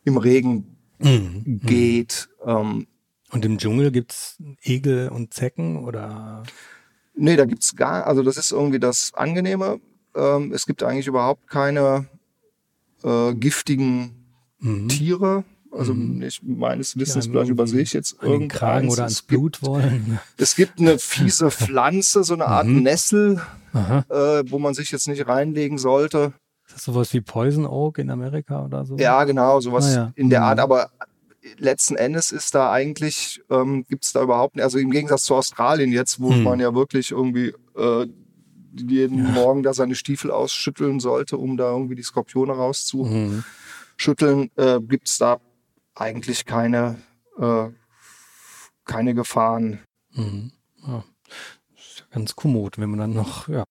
im 0.04 0.17
Regen 0.17 0.71
Mhm. 0.99 1.60
geht. 1.65 2.30
Ähm, 2.45 2.88
Und 3.32 3.43
im 3.43 3.58
Dschungel 3.58 3.91
gibt's 3.91 4.38
Egel 4.62 5.10
und 5.10 5.34
Zecken 5.34 5.84
oder? 5.84 6.43
Nee, 7.17 7.36
da 7.36 7.45
gibt's 7.45 7.75
gar, 7.75 8.06
also 8.08 8.23
das 8.23 8.38
ist 8.38 8.51
irgendwie 8.51 8.80
das 8.80 9.12
Angenehme. 9.13 9.80
Ähm, 10.15 10.51
es 10.54 10.65
gibt 10.65 10.84
eigentlich 10.84 11.08
überhaupt 11.08 11.47
keine 11.47 12.08
äh, 13.04 13.34
giftigen 13.34 14.12
Mhm. 14.60 14.88
Tiere. 14.88 15.43
Also 15.71 15.93
ich 16.21 16.41
meines 16.41 16.97
Wissens, 16.97 17.25
Ja, 17.25 17.32
vielleicht 17.34 17.49
übersehe 17.51 17.82
ich 17.82 17.91
jetzt 17.91 18.21
An 18.23 18.32
den 18.32 18.47
Kragen 18.47 18.88
oder 18.89 19.01
ans 19.04 19.13
es, 19.15 19.28
gibt, 19.28 19.28
Blut 19.28 19.62
wollen? 19.63 20.19
es 20.38 20.56
gibt 20.56 20.80
eine 20.80 20.97
fiese 20.99 21.51
Pflanze, 21.51 22.23
so 22.23 22.34
eine 22.34 22.45
Art 22.45 22.65
Mhm. 22.67 22.84
Nessel, 22.84 23.41
äh, 23.73 24.43
wo 24.49 24.58
man 24.58 24.73
sich 24.73 24.91
jetzt 24.91 25.08
nicht 25.10 25.28
reinlegen 25.28 25.78
sollte. 25.78 26.34
Ist 26.65 26.75
das 26.78 26.84
sowas 26.86 27.13
wie 27.13 27.19
Poison 27.21 27.65
Oak 27.65 27.97
in 27.99 28.10
Amerika 28.10 28.63
oder 28.63 28.86
so? 28.86 28.95
Ja, 28.97 29.23
genau, 29.25 29.60
sowas 29.60 29.86
Ah, 29.88 29.93
ja. 29.95 30.12
in 30.15 30.30
der 30.30 30.39
Mhm. 30.39 30.45
Art. 30.45 30.60
Aber 30.62 30.89
letzten 31.58 31.95
Endes 31.95 32.31
ist 32.31 32.55
da 32.55 32.71
eigentlich, 32.71 33.41
ähm, 33.49 33.86
gibt's 33.88 34.13
da 34.13 34.21
überhaupt 34.23 34.55
nicht, 34.55 34.63
also 34.63 34.77
im 34.79 34.91
Gegensatz 34.91 35.23
zu 35.25 35.36
Australien 35.36 35.91
jetzt, 35.91 36.19
wo 36.19 36.31
Mhm. 36.31 36.43
man 36.43 36.60
ja 36.60 36.73
wirklich 36.73 37.12
irgendwie 37.12 37.53
äh, 37.77 38.08
jeden 38.77 39.23
Morgen 39.34 39.63
da 39.63 39.73
seine 39.73 39.95
Stiefel 39.95 40.31
ausschütteln 40.31 40.99
sollte, 40.99 41.38
um 41.38 41.55
da 41.58 41.71
irgendwie 41.71 41.95
die 41.95 42.03
Skorpione 42.03 42.53
rauszuschütteln, 42.53 44.39
Mhm. 44.39 44.49
äh, 44.58 44.79
gibt's 44.81 45.17
da 45.17 45.39
eigentlich 45.95 46.45
keine, 46.45 46.97
äh, 47.39 47.67
keine 48.86 49.13
Gefahren. 49.15 49.79
Mhm. 50.13 50.51
Ja. 50.86 51.03
Ist 51.77 51.99
ja 51.99 52.05
ganz 52.12 52.36
kommod, 52.36 52.77
wenn 52.77 52.89
man 52.89 52.99
dann 52.99 53.13
noch, 53.13 53.47
ja. 53.47 53.63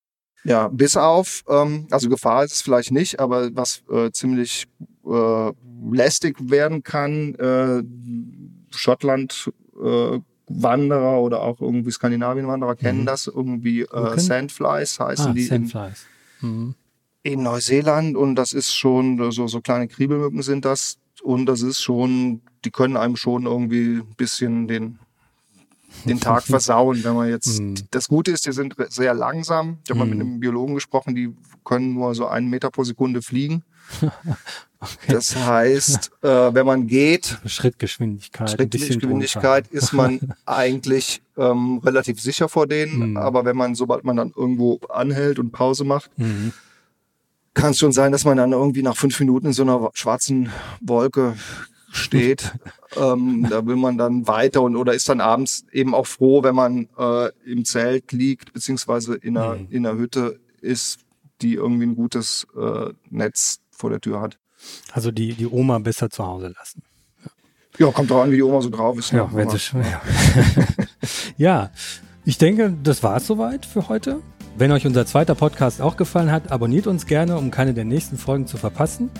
Ja, 0.46 0.68
bis 0.68 0.96
auf, 0.96 1.42
ähm, 1.48 1.86
also 1.90 2.08
Gefahr 2.10 2.44
ist 2.44 2.52
es 2.52 2.62
vielleicht 2.62 2.90
nicht, 2.90 3.18
aber 3.18 3.54
was 3.56 3.82
äh, 3.90 4.10
ziemlich 4.10 4.66
äh, 5.06 5.52
lästig 5.92 6.36
werden 6.50 6.82
kann, 6.82 7.34
äh, 7.36 7.82
Schottland 8.70 9.50
äh, 9.82 10.18
Wanderer 10.46 11.20
oder 11.20 11.42
auch 11.42 11.60
irgendwie 11.60 11.90
Skandinavien-Wanderer 11.90 12.76
kennen 12.76 13.00
Mhm. 13.02 13.06
das, 13.06 13.26
irgendwie 13.26 13.80
äh, 13.82 14.18
Sandflies 14.18 15.00
heißen 15.00 15.30
Ah, 15.30 15.32
die 15.32 15.42
in, 15.42 15.66
Sandflies. 15.66 16.06
Mhm. 16.42 16.74
in 17.22 17.42
Neuseeland 17.42 18.16
und 18.16 18.36
das 18.36 18.52
ist 18.52 18.74
schon, 18.74 19.30
so, 19.32 19.46
so 19.46 19.60
kleine 19.60 19.88
Kriebelmücken 19.88 20.42
sind 20.42 20.64
das 20.64 20.98
und 21.22 21.46
das 21.46 21.62
ist 21.62 21.80
schon, 21.80 22.42
die 22.64 22.70
können 22.70 22.96
einem 22.98 23.16
schon 23.16 23.46
irgendwie 23.46 23.96
ein 24.00 24.14
bisschen 24.16 24.68
den, 24.68 24.98
den 26.04 26.20
Tag 26.20 26.42
versauen, 26.44 27.02
wenn 27.04 27.14
man 27.14 27.28
jetzt, 27.28 27.60
Mhm. 27.60 27.74
das 27.90 28.08
Gute 28.08 28.30
ist, 28.30 28.46
die 28.46 28.52
sind 28.52 28.74
sehr 28.90 29.14
langsam. 29.14 29.78
Ich 29.84 29.90
habe 29.90 29.98
mal 30.00 30.06
mit 30.06 30.14
Mhm. 30.18 30.20
einem 30.22 30.40
Biologen 30.40 30.74
gesprochen, 30.74 31.14
die 31.14 31.34
können 31.64 31.94
nur 31.94 32.14
so 32.14 32.26
einen 32.26 32.48
Meter 32.50 32.70
pro 32.70 32.84
Sekunde 32.84 33.22
fliegen. 33.22 33.62
Das 35.08 35.34
heißt, 35.34 36.10
äh, 36.22 36.54
wenn 36.54 36.66
man 36.66 36.86
geht, 36.86 37.38
Schrittgeschwindigkeit. 37.46 38.50
Schrittgeschwindigkeit 38.50 39.66
ist 39.68 39.94
man 39.94 40.20
eigentlich 40.44 41.22
ähm, 41.38 41.78
relativ 41.82 42.20
sicher 42.20 42.50
vor 42.50 42.66
denen. 42.66 43.12
Mhm. 43.12 43.16
Aber 43.16 43.46
wenn 43.46 43.56
man, 43.56 43.74
sobald 43.74 44.04
man 44.04 44.16
dann 44.16 44.32
irgendwo 44.36 44.78
anhält 44.90 45.38
und 45.38 45.52
Pause 45.52 45.84
macht. 45.84 46.10
Mhm. 46.18 46.52
kann 47.54 47.70
es 47.70 47.78
schon 47.78 47.92
sein, 47.92 48.12
dass 48.12 48.24
man 48.26 48.36
dann 48.36 48.52
irgendwie 48.52 48.82
nach 48.82 48.96
fünf 48.96 49.18
Minuten 49.20 49.46
in 49.46 49.52
so 49.54 49.62
einer 49.62 49.90
schwarzen 49.94 50.50
Wolke 50.82 51.34
steht. 51.94 52.52
ähm, 52.96 53.46
da 53.48 53.66
will 53.66 53.76
man 53.76 53.96
dann 53.98 54.26
weiter 54.26 54.62
und 54.62 54.76
oder 54.76 54.94
ist 54.94 55.08
dann 55.08 55.20
abends 55.20 55.64
eben 55.72 55.94
auch 55.94 56.06
froh, 56.06 56.42
wenn 56.42 56.54
man 56.54 56.88
äh, 56.98 57.30
im 57.44 57.64
Zelt 57.64 58.12
liegt, 58.12 58.52
beziehungsweise 58.52 59.14
in 59.14 59.36
einer, 59.36 59.54
Mhm. 59.56 59.66
in 59.70 59.86
einer 59.86 59.98
Hütte 59.98 60.38
ist, 60.60 60.98
die 61.42 61.54
irgendwie 61.54 61.86
ein 61.86 61.96
gutes 61.96 62.46
äh, 62.56 62.90
Netz 63.10 63.60
vor 63.70 63.90
der 63.90 64.00
Tür 64.00 64.20
hat. 64.20 64.38
Also 64.92 65.10
die, 65.10 65.34
die 65.34 65.46
Oma 65.46 65.78
besser 65.78 66.08
zu 66.10 66.24
Hause 66.26 66.54
lassen. 66.56 66.82
Ja, 67.78 67.90
kommt 67.90 68.10
drauf 68.10 68.22
an, 68.22 68.30
wie 68.30 68.36
die 68.36 68.42
Oma 68.42 68.60
so 68.60 68.70
drauf 68.70 68.96
ist. 68.98 69.12
ne? 69.12 69.18
Ja, 69.18 69.30
wenn 69.32 69.50
sie 69.50 69.58
schon, 69.58 69.82
ja. 69.82 70.00
ja, 71.36 71.70
ich 72.24 72.38
denke, 72.38 72.72
das 72.82 73.02
war 73.02 73.16
es 73.16 73.26
soweit 73.26 73.66
für 73.66 73.88
heute. 73.88 74.20
Wenn 74.56 74.70
euch 74.70 74.86
unser 74.86 75.04
zweiter 75.06 75.34
Podcast 75.34 75.80
auch 75.80 75.96
gefallen 75.96 76.30
hat, 76.30 76.52
abonniert 76.52 76.86
uns 76.86 77.06
gerne, 77.06 77.36
um 77.36 77.50
keine 77.50 77.74
der 77.74 77.84
nächsten 77.84 78.16
Folgen 78.16 78.46
zu 78.46 78.56
verpassen. 78.56 79.10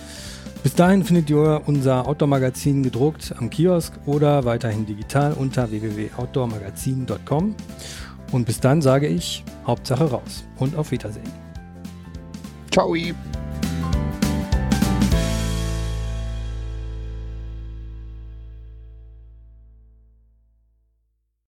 Bis 0.65 0.73
dahin 0.73 1.03
findet 1.03 1.29
ihr 1.29 1.61
unser 1.67 2.07
Outdoor-Magazin 2.07 2.81
gedruckt 2.81 3.35
am 3.37 3.51
Kiosk 3.51 3.93
oder 4.07 4.45
weiterhin 4.45 4.83
digital 4.83 5.33
unter 5.33 5.69
www.outdoormagazin.com. 5.69 7.55
Und 8.31 8.45
bis 8.47 8.61
dann 8.61 8.81
sage 8.81 9.05
ich 9.05 9.43
Hauptsache 9.67 10.09
raus 10.09 10.43
und 10.57 10.75
auf 10.75 10.89
Wiedersehen. 10.89 11.31
Ciao. 12.71 12.95